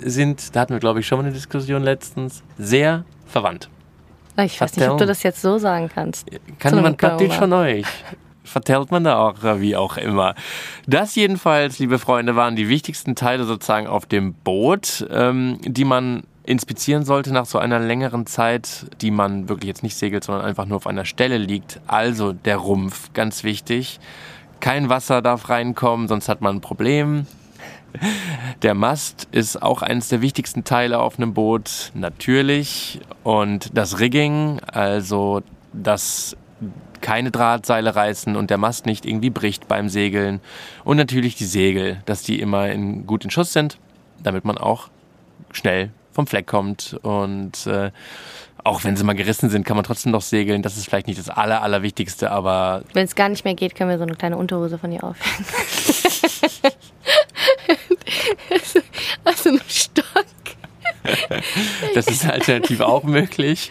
sind, 0.02 0.54
da 0.54 0.60
hatten 0.60 0.74
wir, 0.74 0.80
glaube 0.80 1.00
ich, 1.00 1.06
schon 1.06 1.18
mal 1.18 1.24
eine 1.24 1.32
Diskussion 1.32 1.82
letztens, 1.82 2.42
sehr 2.58 3.04
verwandt. 3.28 3.68
Ich 4.44 4.60
weiß 4.60 4.76
nicht, 4.76 4.88
ob 4.88 4.98
du 4.98 5.06
das 5.06 5.22
jetzt 5.22 5.42
so 5.42 5.58
sagen 5.58 5.90
kannst. 5.92 6.30
Kann 6.30 6.40
Zu 6.60 6.66
einem 6.68 6.76
jemand 6.78 6.98
Plattdeutsch 6.98 7.34
von 7.34 7.52
euch? 7.52 7.86
Vertellt 8.44 8.90
man 8.90 9.04
da 9.04 9.18
auch, 9.18 9.42
äh, 9.42 9.60
wie 9.60 9.76
auch 9.76 9.96
immer. 9.96 10.34
Das 10.86 11.14
jedenfalls, 11.16 11.78
liebe 11.80 11.98
Freunde, 11.98 12.34
waren 12.34 12.56
die 12.56 12.68
wichtigsten 12.68 13.14
Teile 13.14 13.44
sozusagen 13.44 13.86
auf 13.86 14.06
dem 14.06 14.32
Boot, 14.32 15.06
ähm, 15.10 15.58
die 15.62 15.84
man 15.84 16.22
inspizieren 16.44 17.04
sollte 17.04 17.32
nach 17.32 17.44
so 17.44 17.58
einer 17.58 17.78
längeren 17.78 18.24
Zeit, 18.24 18.86
die 19.02 19.10
man 19.10 19.50
wirklich 19.50 19.68
jetzt 19.68 19.82
nicht 19.82 19.96
segelt, 19.96 20.24
sondern 20.24 20.46
einfach 20.46 20.64
nur 20.64 20.76
auf 20.76 20.86
einer 20.86 21.04
Stelle 21.04 21.36
liegt. 21.36 21.80
Also 21.86 22.32
der 22.32 22.56
Rumpf, 22.56 23.12
ganz 23.12 23.44
wichtig. 23.44 24.00
Kein 24.60 24.88
Wasser 24.88 25.20
darf 25.20 25.50
reinkommen, 25.50 26.08
sonst 26.08 26.28
hat 26.28 26.40
man 26.40 26.56
ein 26.56 26.60
Problem. 26.62 27.26
Der 28.62 28.74
Mast 28.74 29.28
ist 29.32 29.62
auch 29.62 29.82
eines 29.82 30.08
der 30.08 30.20
wichtigsten 30.20 30.64
Teile 30.64 30.98
auf 30.98 31.18
einem 31.18 31.34
Boot, 31.34 31.92
natürlich. 31.94 33.00
Und 33.22 33.76
das 33.76 34.00
Rigging, 34.00 34.60
also 34.72 35.42
dass 35.72 36.36
keine 37.00 37.30
Drahtseile 37.30 37.94
reißen 37.94 38.36
und 38.36 38.50
der 38.50 38.58
Mast 38.58 38.86
nicht 38.86 39.06
irgendwie 39.06 39.30
bricht 39.30 39.68
beim 39.68 39.88
Segeln. 39.88 40.40
Und 40.84 40.96
natürlich 40.96 41.36
die 41.36 41.44
Segel, 41.44 42.02
dass 42.06 42.22
die 42.22 42.40
immer 42.40 42.70
in, 42.70 43.06
gut 43.06 43.24
in 43.24 43.30
Schuss 43.30 43.52
sind, 43.52 43.78
damit 44.22 44.44
man 44.44 44.58
auch 44.58 44.88
schnell 45.52 45.90
vom 46.12 46.26
Fleck 46.26 46.46
kommt. 46.46 46.98
Und 47.02 47.66
äh, 47.66 47.90
auch 48.64 48.84
wenn 48.84 48.96
sie 48.96 49.04
mal 49.04 49.14
gerissen 49.14 49.50
sind, 49.50 49.64
kann 49.64 49.76
man 49.76 49.84
trotzdem 49.84 50.12
noch 50.12 50.22
segeln. 50.22 50.62
Das 50.62 50.76
ist 50.76 50.86
vielleicht 50.86 51.06
nicht 51.06 51.18
das 51.18 51.30
Aller, 51.30 51.62
Allerwichtigste, 51.62 52.30
aber 52.30 52.82
Wenn 52.92 53.04
es 53.04 53.14
gar 53.14 53.28
nicht 53.28 53.44
mehr 53.44 53.54
geht, 53.54 53.74
können 53.74 53.90
wir 53.90 53.98
so 53.98 54.04
eine 54.04 54.14
kleine 54.14 54.36
Unterhose 54.36 54.78
von 54.78 54.90
dir 54.90 55.04
aufhängen. 55.04 55.46
also 59.24 59.48
einen 59.48 59.60
Stock. 59.68 60.04
Das 61.94 62.06
ist 62.06 62.26
alternativ 62.26 62.80
auch 62.80 63.04
möglich. 63.04 63.70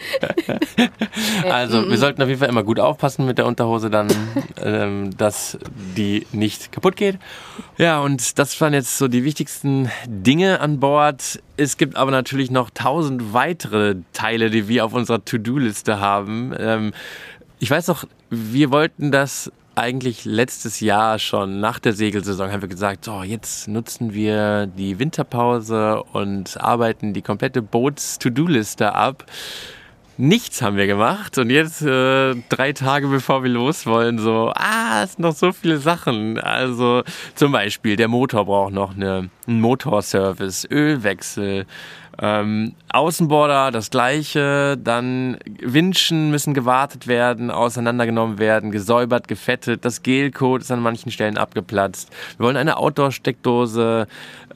Also 1.44 1.88
wir 1.88 1.98
sollten 1.98 2.22
auf 2.22 2.28
jeden 2.28 2.40
Fall 2.40 2.48
immer 2.48 2.62
gut 2.62 2.80
aufpassen 2.80 3.26
mit 3.26 3.38
der 3.38 3.46
Unterhose 3.46 3.90
dann, 3.90 4.08
ähm, 4.62 5.16
dass 5.16 5.58
die 5.96 6.26
nicht 6.32 6.72
kaputt 6.72 6.96
geht. 6.96 7.18
Ja, 7.76 8.00
und 8.00 8.38
das 8.38 8.60
waren 8.60 8.74
jetzt 8.74 8.98
so 8.98 9.08
die 9.08 9.24
wichtigsten 9.24 9.90
Dinge 10.06 10.60
an 10.60 10.80
Bord. 10.80 11.40
Es 11.56 11.76
gibt 11.76 11.96
aber 11.96 12.10
natürlich 12.10 12.50
noch 12.50 12.70
tausend 12.70 13.32
weitere 13.32 13.96
Teile, 14.12 14.50
die 14.50 14.68
wir 14.68 14.84
auf 14.84 14.92
unserer 14.94 15.24
To-Do-Liste 15.24 16.00
haben. 16.00 16.54
Ähm, 16.58 16.92
ich 17.58 17.70
weiß 17.70 17.88
noch, 17.88 18.04
wir 18.30 18.70
wollten 18.70 19.10
das 19.10 19.50
eigentlich 19.80 20.24
letztes 20.24 20.80
Jahr 20.80 21.18
schon 21.18 21.60
nach 21.60 21.78
der 21.78 21.92
Segelsaison 21.92 22.50
haben 22.50 22.62
wir 22.62 22.68
gesagt, 22.68 23.04
so 23.04 23.22
jetzt 23.22 23.68
nutzen 23.68 24.12
wir 24.12 24.66
die 24.66 24.98
Winterpause 24.98 26.02
und 26.12 26.60
arbeiten 26.60 27.12
die 27.12 27.22
komplette 27.22 27.62
Boots-To-Do-Liste 27.62 28.94
ab. 28.94 29.24
Nichts 30.16 30.62
haben 30.62 30.76
wir 30.76 30.88
gemacht 30.88 31.38
und 31.38 31.50
jetzt 31.50 31.80
äh, 31.80 32.34
drei 32.48 32.72
Tage 32.72 33.06
bevor 33.06 33.44
wir 33.44 33.50
los 33.50 33.86
wollen, 33.86 34.18
so, 34.18 34.52
ah, 34.54 35.04
es 35.04 35.12
sind 35.12 35.22
noch 35.22 35.34
so 35.34 35.52
viele 35.52 35.78
Sachen. 35.78 36.40
Also 36.40 37.04
zum 37.36 37.52
Beispiel, 37.52 37.94
der 37.94 38.08
Motor 38.08 38.46
braucht 38.46 38.72
noch 38.72 38.96
eine, 38.96 39.30
einen 39.46 39.60
Motorservice, 39.60 40.66
Ölwechsel, 40.70 41.66
ähm, 42.20 42.74
Außenborder 42.90 43.70
das 43.70 43.90
gleiche, 43.90 44.76
dann 44.76 45.38
Winschen 45.60 46.30
müssen 46.30 46.54
gewartet 46.54 47.06
werden, 47.06 47.50
auseinandergenommen 47.50 48.38
werden, 48.38 48.70
gesäubert, 48.70 49.28
gefettet, 49.28 49.84
das 49.84 50.02
Gelcode 50.02 50.62
ist 50.62 50.70
an 50.72 50.80
manchen 50.80 51.12
Stellen 51.12 51.38
abgeplatzt. 51.38 52.10
Wir 52.38 52.46
wollen 52.46 52.56
eine 52.56 52.76
Outdoor-Steckdose 52.78 54.06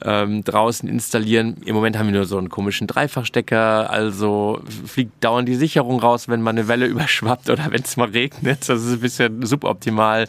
ähm, 0.03 0.43
draußen 0.43 0.89
installieren. 0.89 1.57
Im 1.65 1.75
Moment 1.75 1.97
haben 1.97 2.07
wir 2.07 2.13
nur 2.13 2.25
so 2.25 2.37
einen 2.37 2.49
komischen 2.49 2.87
Dreifachstecker, 2.87 3.89
also 3.89 4.59
fliegt 4.85 5.23
dauernd 5.23 5.47
die 5.47 5.55
Sicherung 5.55 5.99
raus, 5.99 6.27
wenn 6.27 6.41
mal 6.41 6.51
eine 6.51 6.67
Welle 6.67 6.85
überschwappt 6.87 7.49
oder 7.49 7.67
wenn 7.69 7.81
es 7.81 7.95
mal 7.97 8.09
regnet. 8.09 8.67
Das 8.67 8.83
ist 8.83 8.93
ein 8.93 8.99
bisschen 8.99 9.45
suboptimal. 9.45 10.27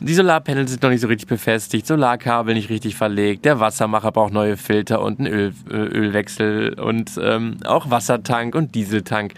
Die 0.00 0.14
Solarpanels 0.14 0.70
sind 0.70 0.82
noch 0.82 0.90
nicht 0.90 1.00
so 1.00 1.06
richtig 1.08 1.28
befestigt, 1.28 1.86
Solarkabel 1.86 2.54
nicht 2.54 2.70
richtig 2.70 2.96
verlegt, 2.96 3.44
der 3.44 3.60
Wassermacher 3.60 4.10
braucht 4.10 4.32
neue 4.32 4.56
Filter 4.56 5.00
und 5.02 5.20
einen 5.20 5.32
Öl, 5.32 5.52
äh, 5.70 6.71
Und 6.78 7.12
ähm, 7.22 7.58
auch 7.64 7.90
Wassertank 7.90 8.54
und 8.54 8.74
Dieseltank 8.74 9.34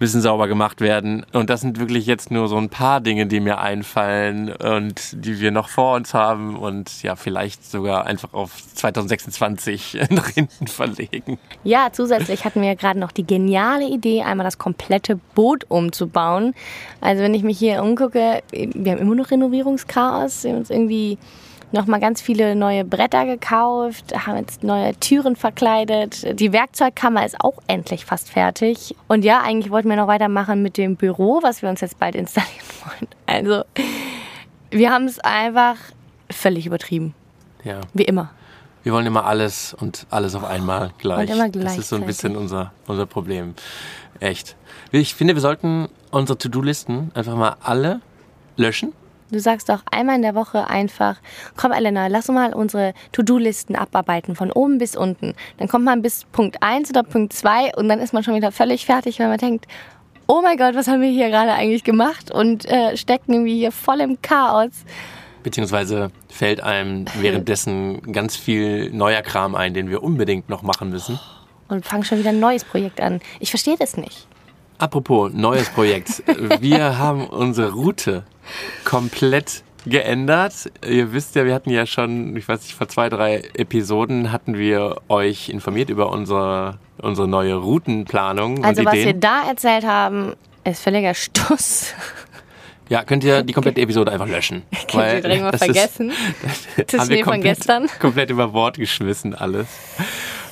müssen 0.00 0.22
sauber 0.22 0.48
gemacht 0.48 0.80
werden. 0.80 1.26
Und 1.32 1.50
das 1.50 1.60
sind 1.60 1.78
wirklich 1.78 2.06
jetzt 2.06 2.30
nur 2.30 2.48
so 2.48 2.56
ein 2.56 2.70
paar 2.70 3.00
Dinge, 3.02 3.26
die 3.26 3.38
mir 3.38 3.58
einfallen 3.58 4.50
und 4.50 5.24
die 5.24 5.40
wir 5.40 5.50
noch 5.50 5.68
vor 5.68 5.94
uns 5.94 6.14
haben 6.14 6.56
und 6.56 7.02
ja, 7.02 7.16
vielleicht 7.16 7.70
sogar 7.70 8.06
einfach 8.06 8.32
auf 8.32 8.56
2026 8.74 9.98
nach 10.10 10.28
hinten 10.28 10.66
verlegen. 10.66 11.38
Ja, 11.64 11.90
zusätzlich 11.92 12.46
hatten 12.46 12.62
wir 12.62 12.74
gerade 12.76 12.98
noch 12.98 13.12
die 13.12 13.26
geniale 13.26 13.86
Idee, 13.86 14.22
einmal 14.22 14.44
das 14.44 14.56
komplette 14.56 15.16
Boot 15.34 15.66
umzubauen. 15.68 16.54
Also 17.02 17.22
wenn 17.22 17.34
ich 17.34 17.42
mich 17.42 17.58
hier 17.58 17.82
umgucke, 17.82 18.42
wir 18.50 18.92
haben 18.92 18.98
immer 18.98 19.14
noch 19.14 19.30
Renovierungschaos. 19.30 20.44
Wir 20.44 20.52
haben 20.52 20.58
uns 20.60 20.70
irgendwie 20.70 21.18
noch 21.72 21.86
mal 21.86 22.00
ganz 22.00 22.20
viele 22.20 22.54
neue 22.56 22.84
Bretter 22.84 23.26
gekauft, 23.26 24.12
haben 24.26 24.38
jetzt 24.38 24.62
neue 24.64 24.94
Türen 24.98 25.36
verkleidet. 25.36 26.38
Die 26.40 26.52
Werkzeugkammer 26.52 27.24
ist 27.24 27.40
auch 27.40 27.58
endlich 27.66 28.04
fast 28.04 28.30
fertig. 28.30 28.94
Und 29.08 29.24
ja, 29.24 29.40
eigentlich 29.42 29.70
wollten 29.70 29.88
wir 29.88 29.96
noch 29.96 30.08
weitermachen 30.08 30.62
mit 30.62 30.76
dem 30.76 30.96
Büro, 30.96 31.40
was 31.42 31.62
wir 31.62 31.68
uns 31.68 31.80
jetzt 31.80 31.98
bald 31.98 32.14
installieren 32.14 32.54
wollen. 32.84 33.08
Also 33.26 33.64
wir 34.70 34.90
haben 34.90 35.04
es 35.04 35.18
einfach 35.20 35.76
völlig 36.30 36.66
übertrieben, 36.66 37.14
Ja, 37.64 37.80
wie 37.94 38.04
immer. 38.04 38.30
wir 38.82 38.92
wollen 38.92 39.06
immer 39.06 39.26
alles 39.26 39.74
und 39.74 40.06
alles 40.10 40.34
auf 40.34 40.44
einmal 40.44 40.90
gleich. 40.98 41.28
Und 41.30 41.36
immer 41.36 41.48
Das 41.48 41.78
ist 41.78 41.88
so 41.88 41.96
ein 41.96 42.06
bisschen 42.06 42.36
unser, 42.36 42.72
unser 42.86 43.06
Problem. 43.06 43.54
Echt. 44.20 44.56
Ich 44.92 45.14
finde, 45.14 45.34
wir 45.34 45.40
sollten 45.40 45.88
unsere 46.10 46.36
To-Do-Listen 46.38 47.10
einfach 47.14 47.36
mal 47.36 47.56
alle 47.62 48.00
löschen. 48.56 48.92
Du 49.30 49.38
sagst 49.38 49.68
doch 49.68 49.82
einmal 49.90 50.16
in 50.16 50.22
der 50.22 50.34
Woche 50.34 50.68
einfach, 50.68 51.16
komm 51.56 51.70
Elena, 51.72 52.08
lass 52.08 52.28
uns 52.28 52.34
mal 52.34 52.52
unsere 52.52 52.94
To-Do-Listen 53.12 53.76
abarbeiten, 53.76 54.34
von 54.34 54.50
oben 54.50 54.78
bis 54.78 54.96
unten. 54.96 55.34
Dann 55.58 55.68
kommt 55.68 55.84
man 55.84 56.02
bis 56.02 56.24
Punkt 56.32 56.62
1 56.62 56.90
oder 56.90 57.04
Punkt 57.04 57.32
2 57.32 57.76
und 57.76 57.88
dann 57.88 58.00
ist 58.00 58.12
man 58.12 58.24
schon 58.24 58.34
wieder 58.34 58.50
völlig 58.50 58.86
fertig, 58.86 59.20
weil 59.20 59.28
man 59.28 59.38
denkt, 59.38 59.66
oh 60.26 60.40
mein 60.42 60.56
Gott, 60.56 60.74
was 60.74 60.88
haben 60.88 61.00
wir 61.00 61.10
hier 61.10 61.28
gerade 61.28 61.52
eigentlich 61.52 61.84
gemacht 61.84 62.30
und 62.32 62.64
äh, 62.66 62.96
stecken 62.96 63.32
irgendwie 63.32 63.58
hier 63.58 63.72
voll 63.72 64.00
im 64.00 64.20
Chaos. 64.20 64.70
Beziehungsweise 65.42 66.10
fällt 66.28 66.60
einem 66.62 67.06
währenddessen 67.20 68.00
ganz 68.12 68.36
viel 68.36 68.90
neuer 68.90 69.22
Kram 69.22 69.54
ein, 69.54 69.74
den 69.74 69.90
wir 69.90 70.02
unbedingt 70.02 70.48
noch 70.48 70.62
machen 70.62 70.90
müssen. 70.90 71.18
Und 71.68 71.86
fangen 71.86 72.04
schon 72.04 72.18
wieder 72.18 72.30
ein 72.30 72.40
neues 72.40 72.64
Projekt 72.64 73.00
an. 73.00 73.20
Ich 73.38 73.50
verstehe 73.50 73.76
das 73.78 73.96
nicht. 73.96 74.26
Apropos 74.78 75.30
neues 75.32 75.68
Projekt. 75.68 76.22
Wir 76.60 76.98
haben 76.98 77.26
unsere 77.26 77.72
Route 77.72 78.24
komplett 78.84 79.62
geändert. 79.86 80.70
Ihr 80.86 81.12
wisst 81.12 81.34
ja, 81.36 81.44
wir 81.44 81.54
hatten 81.54 81.70
ja 81.70 81.86
schon, 81.86 82.36
ich 82.36 82.46
weiß 82.48 82.60
nicht, 82.62 82.74
vor 82.74 82.88
zwei, 82.88 83.08
drei 83.08 83.42
Episoden 83.54 84.30
hatten 84.32 84.56
wir 84.58 84.96
euch 85.08 85.48
informiert 85.48 85.88
über 85.90 86.10
unsere, 86.10 86.78
unsere 86.98 87.26
neue 87.28 87.54
Routenplanung 87.54 88.62
Also 88.64 88.84
was 88.84 88.94
wir 88.94 89.14
da 89.14 89.48
erzählt 89.48 89.84
haben, 89.86 90.34
ist 90.64 90.82
völliger 90.82 91.14
Stuss. 91.14 91.94
Ja, 92.90 93.04
könnt 93.04 93.22
ihr 93.22 93.42
die 93.44 93.52
komplette 93.52 93.80
Episode 93.80 94.10
einfach 94.10 94.26
löschen. 94.26 94.62
Könnt 94.90 95.04
ihr 95.14 95.20
direkt 95.22 95.42
mal 95.42 95.50
das 95.52 95.60
ist- 95.62 95.66
vergessen. 95.66 96.12
Das 96.76 96.92
wir 97.08 97.16
Schnee 97.16 97.24
von 97.24 97.40
gestern. 97.40 97.86
komplett 98.00 98.30
über 98.30 98.48
Bord 98.48 98.76
geschmissen 98.78 99.32
alles. 99.34 99.66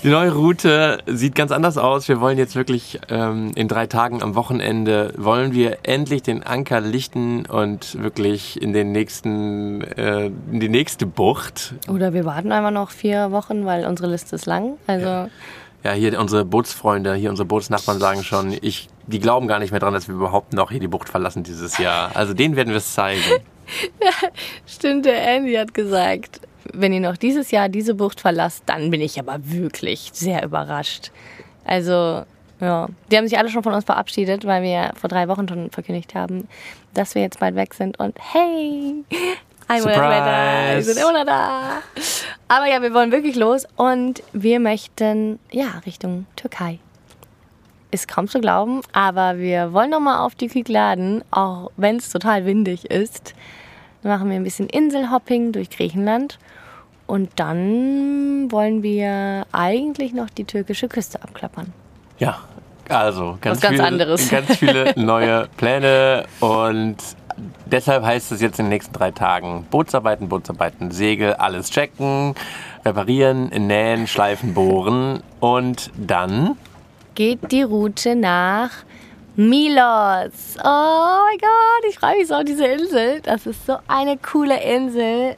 Die 0.04 0.10
neue 0.10 0.32
Route 0.32 0.98
sieht 1.06 1.34
ganz 1.34 1.50
anders 1.50 1.76
aus. 1.76 2.06
Wir 2.06 2.20
wollen 2.20 2.38
jetzt 2.38 2.54
wirklich 2.54 3.00
ähm, 3.08 3.50
in 3.56 3.66
drei 3.66 3.88
Tagen 3.88 4.22
am 4.22 4.36
Wochenende 4.36 5.12
wollen 5.16 5.52
wir 5.52 5.78
endlich 5.82 6.22
den 6.22 6.44
Anker 6.44 6.80
lichten 6.80 7.46
und 7.46 8.00
wirklich 8.00 8.62
in 8.62 8.72
den 8.72 8.92
nächsten 8.92 9.82
äh, 9.82 10.26
in 10.26 10.60
die 10.60 10.68
nächste 10.68 11.04
Bucht. 11.04 11.74
Oder 11.88 12.12
wir 12.12 12.24
warten 12.24 12.52
einfach 12.52 12.70
noch 12.70 12.90
vier 12.90 13.32
Wochen, 13.32 13.66
weil 13.66 13.86
unsere 13.86 14.08
Liste 14.08 14.36
ist 14.36 14.46
lang. 14.46 14.78
Also 14.86 15.28
Ja, 15.82 15.92
hier 15.92 16.18
unsere 16.20 16.44
Bootsfreunde, 16.44 17.14
hier 17.14 17.30
unsere 17.30 17.46
Bootsnachbarn 17.46 17.98
sagen 17.98 18.22
schon, 18.22 18.56
ich, 18.60 18.88
die 19.08 19.18
glauben 19.18 19.48
gar 19.48 19.58
nicht 19.58 19.72
mehr 19.72 19.80
dran, 19.80 19.94
dass 19.94 20.06
wir 20.06 20.14
überhaupt 20.14 20.52
noch 20.52 20.70
hier 20.70 20.80
die 20.80 20.88
Bucht 20.88 21.08
verlassen 21.08 21.42
dieses 21.42 21.76
Jahr. 21.78 22.12
Also 22.14 22.34
denen 22.34 22.54
werden 22.54 22.70
wir 22.70 22.76
es 22.76 22.94
zeigen. 22.94 23.22
Stimmt, 24.66 25.06
der 25.06 25.26
Andy 25.26 25.54
hat 25.54 25.74
gesagt, 25.74 26.40
wenn 26.72 26.92
ihr 26.92 27.00
noch 27.00 27.16
dieses 27.16 27.50
Jahr 27.50 27.68
diese 27.68 27.94
Bucht 27.94 28.20
verlasst, 28.20 28.64
dann 28.66 28.90
bin 28.90 29.00
ich 29.00 29.18
aber 29.18 29.38
wirklich 29.42 30.10
sehr 30.12 30.44
überrascht. 30.44 31.10
Also, 31.64 32.24
ja, 32.60 32.88
die 33.10 33.16
haben 33.16 33.28
sich 33.28 33.38
alle 33.38 33.48
schon 33.48 33.62
von 33.62 33.74
uns 33.74 33.84
verabschiedet, 33.84 34.44
weil 34.44 34.62
wir 34.62 34.92
vor 34.94 35.08
drei 35.08 35.28
Wochen 35.28 35.48
schon 35.48 35.70
verkündigt 35.70 36.14
haben, 36.14 36.48
dass 36.94 37.14
wir 37.14 37.22
jetzt 37.22 37.40
bald 37.40 37.54
weg 37.54 37.74
sind. 37.74 37.98
Und 37.98 38.16
hey, 38.32 39.04
ein 39.68 39.82
Monat 39.82 39.96
später, 39.96 40.74
wir 40.76 40.82
sind 40.82 40.98
immer 40.98 41.12
noch 41.12 41.26
da. 41.26 41.82
Aber 42.48 42.66
ja, 42.66 42.82
wir 42.82 42.94
wollen 42.94 43.12
wirklich 43.12 43.36
los 43.36 43.66
und 43.76 44.22
wir 44.32 44.60
möchten, 44.60 45.38
ja, 45.50 45.82
Richtung 45.84 46.26
Türkei. 46.36 46.78
ist 47.90 48.08
kaum 48.08 48.28
zu 48.28 48.40
glauben, 48.40 48.82
aber 48.92 49.38
wir 49.38 49.72
wollen 49.72 49.90
noch 49.90 50.00
mal 50.00 50.24
auf 50.24 50.34
die 50.34 50.48
Kykladen, 50.48 51.22
auch 51.30 51.70
wenn 51.76 51.96
es 51.96 52.10
total 52.10 52.44
windig 52.44 52.90
ist. 52.90 53.34
Dann 54.02 54.12
machen 54.12 54.30
wir 54.30 54.36
ein 54.36 54.44
bisschen 54.44 54.68
Inselhopping 54.68 55.52
durch 55.52 55.70
Griechenland 55.70 56.38
und 57.08 57.30
dann 57.36 58.52
wollen 58.52 58.84
wir 58.84 59.46
eigentlich 59.50 60.12
noch 60.12 60.30
die 60.30 60.44
türkische 60.44 60.88
Küste 60.88 61.20
abklappern. 61.20 61.72
Ja, 62.18 62.38
also 62.88 63.38
ganz, 63.40 63.60
ganz 63.60 63.76
viele, 63.76 63.84
anderes. 63.84 64.28
ganz 64.28 64.56
viele 64.56 64.92
neue 64.96 65.48
Pläne 65.56 66.26
und 66.40 66.96
deshalb 67.66 68.04
heißt 68.04 68.30
es 68.30 68.40
jetzt 68.40 68.58
in 68.58 68.66
den 68.66 68.70
nächsten 68.70 68.92
drei 68.92 69.10
Tagen 69.10 69.66
Bootsarbeiten, 69.70 70.28
Bootsarbeiten, 70.28 70.90
Segel, 70.90 71.32
alles 71.34 71.70
checken, 71.70 72.34
reparieren, 72.84 73.48
nähen, 73.48 74.06
schleifen, 74.06 74.54
bohren 74.54 75.22
und 75.40 75.90
dann 75.96 76.56
Geht 77.14 77.50
die 77.50 77.62
Route 77.62 78.14
nach 78.14 78.70
Milos. 79.34 80.56
Oh 80.62 81.20
mein 81.26 81.38
Gott, 81.40 81.88
ich 81.88 81.98
freue 81.98 82.18
mich 82.18 82.28
so 82.28 82.34
auf 82.34 82.44
diese 82.44 82.66
Insel. 82.66 83.20
Das 83.22 83.46
ist 83.46 83.66
so 83.66 83.76
eine 83.88 84.18
coole 84.18 84.62
Insel. 84.62 85.36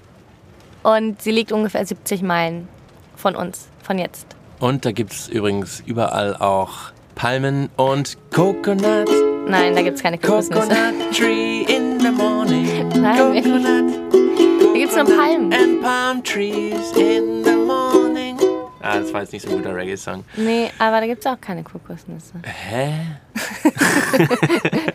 Und 0.83 1.21
sie 1.23 1.31
liegt 1.31 1.53
ungefähr 1.53 1.85
70 1.85 2.23
Meilen 2.23 2.69
von 3.17 3.37
uns, 3.37 3.69
von 3.83 3.99
jetzt. 3.99 4.27
und 4.61 4.85
da 4.85 4.93
gibt 4.93 5.13
es 5.13 5.29
übrigens 5.29 5.83
überall 5.87 6.37
auch 6.37 6.93
Palmen 7.15 7.69
und 7.77 8.17
Coconut, 8.35 9.09
Nein, 9.47 9.75
da 9.75 9.83
gibt 9.83 9.97
es 9.97 10.03
keine 10.03 10.17
Kokosnüsse. 10.19 10.69
Coconut 10.69 11.17
Tree 11.17 11.63
in 11.63 11.99
the 12.01 12.11
morning, 12.11 12.89
Nein. 13.01 13.17
Coconut 13.19 13.95
Da 14.73 14.79
gibt 14.79 14.91
es 14.91 14.97
nur 14.97 15.05
Palmen. 15.17 15.53
and 15.53 15.83
palm 15.83 16.23
trees 16.25 16.93
in 16.97 17.45
the 17.45 17.53
morning. 17.57 18.39
Ah, 18.83 18.99
das 19.01 19.13
war 19.13 19.21
jetzt 19.21 19.33
nicht 19.35 19.43
so 19.47 19.51
ein 19.51 19.57
guter 19.59 19.77
Reggae-Song. 19.77 20.25
Nee, 20.39 20.71
aber 20.79 21.01
da 21.01 21.07
gibt 21.07 21.21
es 21.21 21.27
auch 21.31 21.39
keine 21.41 21.63
Kokosnüsse. 21.63 22.33
Hä? 22.45 22.93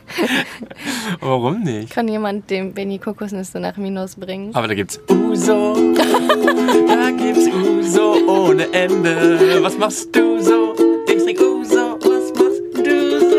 Warum 1.26 1.64
nicht? 1.64 1.90
Kann 1.90 2.08
jemand 2.08 2.52
dem 2.52 2.72
Benny 2.72 3.00
Kokosnüsse 3.00 3.60
nach 3.60 3.78
Minos 3.78 4.16
bringen? 4.16 4.54
Aber 4.54 4.68
da 4.68 4.76
gibt's 4.76 5.00
Uso. 5.10 5.74
da 6.88 7.10
gibt's 7.10 7.48
Uso 7.48 8.14
ohne 8.28 8.72
Ende. 8.72 9.58
Was 9.64 9.76
machst 9.76 10.16
du 10.16 10.40
so? 10.40 10.76
Ich 11.08 11.24
trink 11.24 11.42
Uso. 11.42 11.98
Was 12.00 12.32
machst 12.36 12.62
du 12.78 13.20
so? 13.20 13.26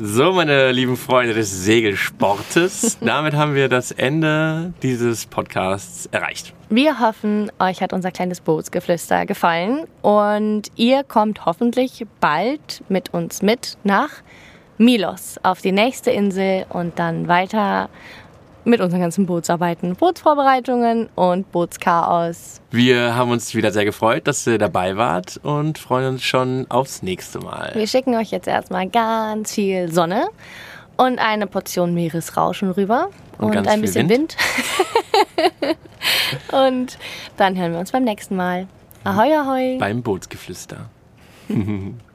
So, 0.00 0.32
meine 0.32 0.72
lieben 0.72 0.96
Freunde 0.96 1.34
des 1.34 1.64
Segelsportes, 1.64 2.98
damit 3.00 3.34
haben 3.34 3.54
wir 3.54 3.68
das 3.68 3.92
Ende 3.92 4.72
dieses 4.82 5.26
Podcasts 5.26 6.06
erreicht. 6.12 6.54
Wir 6.70 7.00
hoffen, 7.00 7.50
euch 7.58 7.80
hat 7.80 7.94
unser 7.94 8.10
kleines 8.10 8.42
Bootsgeflüster 8.42 9.24
gefallen 9.24 9.86
und 10.02 10.64
ihr 10.76 11.02
kommt 11.02 11.46
hoffentlich 11.46 12.04
bald 12.20 12.84
mit 12.90 13.14
uns 13.14 13.40
mit 13.40 13.78
nach 13.84 14.10
Milos 14.76 15.36
auf 15.42 15.62
die 15.62 15.72
nächste 15.72 16.10
Insel 16.10 16.66
und 16.68 16.98
dann 16.98 17.26
weiter 17.26 17.88
mit 18.64 18.82
unseren 18.82 19.00
ganzen 19.00 19.24
Bootsarbeiten, 19.24 19.96
Bootsvorbereitungen 19.96 21.08
und 21.14 21.50
Bootschaos. 21.52 22.60
Wir 22.70 23.16
haben 23.16 23.30
uns 23.30 23.54
wieder 23.54 23.72
sehr 23.72 23.86
gefreut, 23.86 24.26
dass 24.26 24.46
ihr 24.46 24.58
dabei 24.58 24.98
wart 24.98 25.40
und 25.42 25.78
freuen 25.78 26.08
uns 26.08 26.22
schon 26.22 26.66
aufs 26.68 27.02
nächste 27.02 27.38
Mal. 27.38 27.70
Wir 27.76 27.86
schicken 27.86 28.14
euch 28.14 28.30
jetzt 28.30 28.46
erstmal 28.46 28.90
ganz 28.90 29.54
viel 29.54 29.90
Sonne 29.90 30.26
und 30.98 31.18
eine 31.18 31.46
Portion 31.46 31.94
Meeresrauschen 31.94 32.70
rüber 32.70 33.08
Und 33.38 33.56
und, 33.56 33.66
ein 33.66 33.80
bisschen 33.80 34.10
Wind. 34.10 34.36
und 36.52 36.98
dann 37.38 37.56
hören 37.56 37.72
wir 37.72 37.78
uns 37.78 37.92
beim 37.92 38.04
nächsten 38.04 38.36
Mal. 38.36 38.66
Ahoi, 39.04 39.32
ahoi. 39.34 39.78
Beim 39.78 40.02
Bootsgeflüster. 40.02 40.90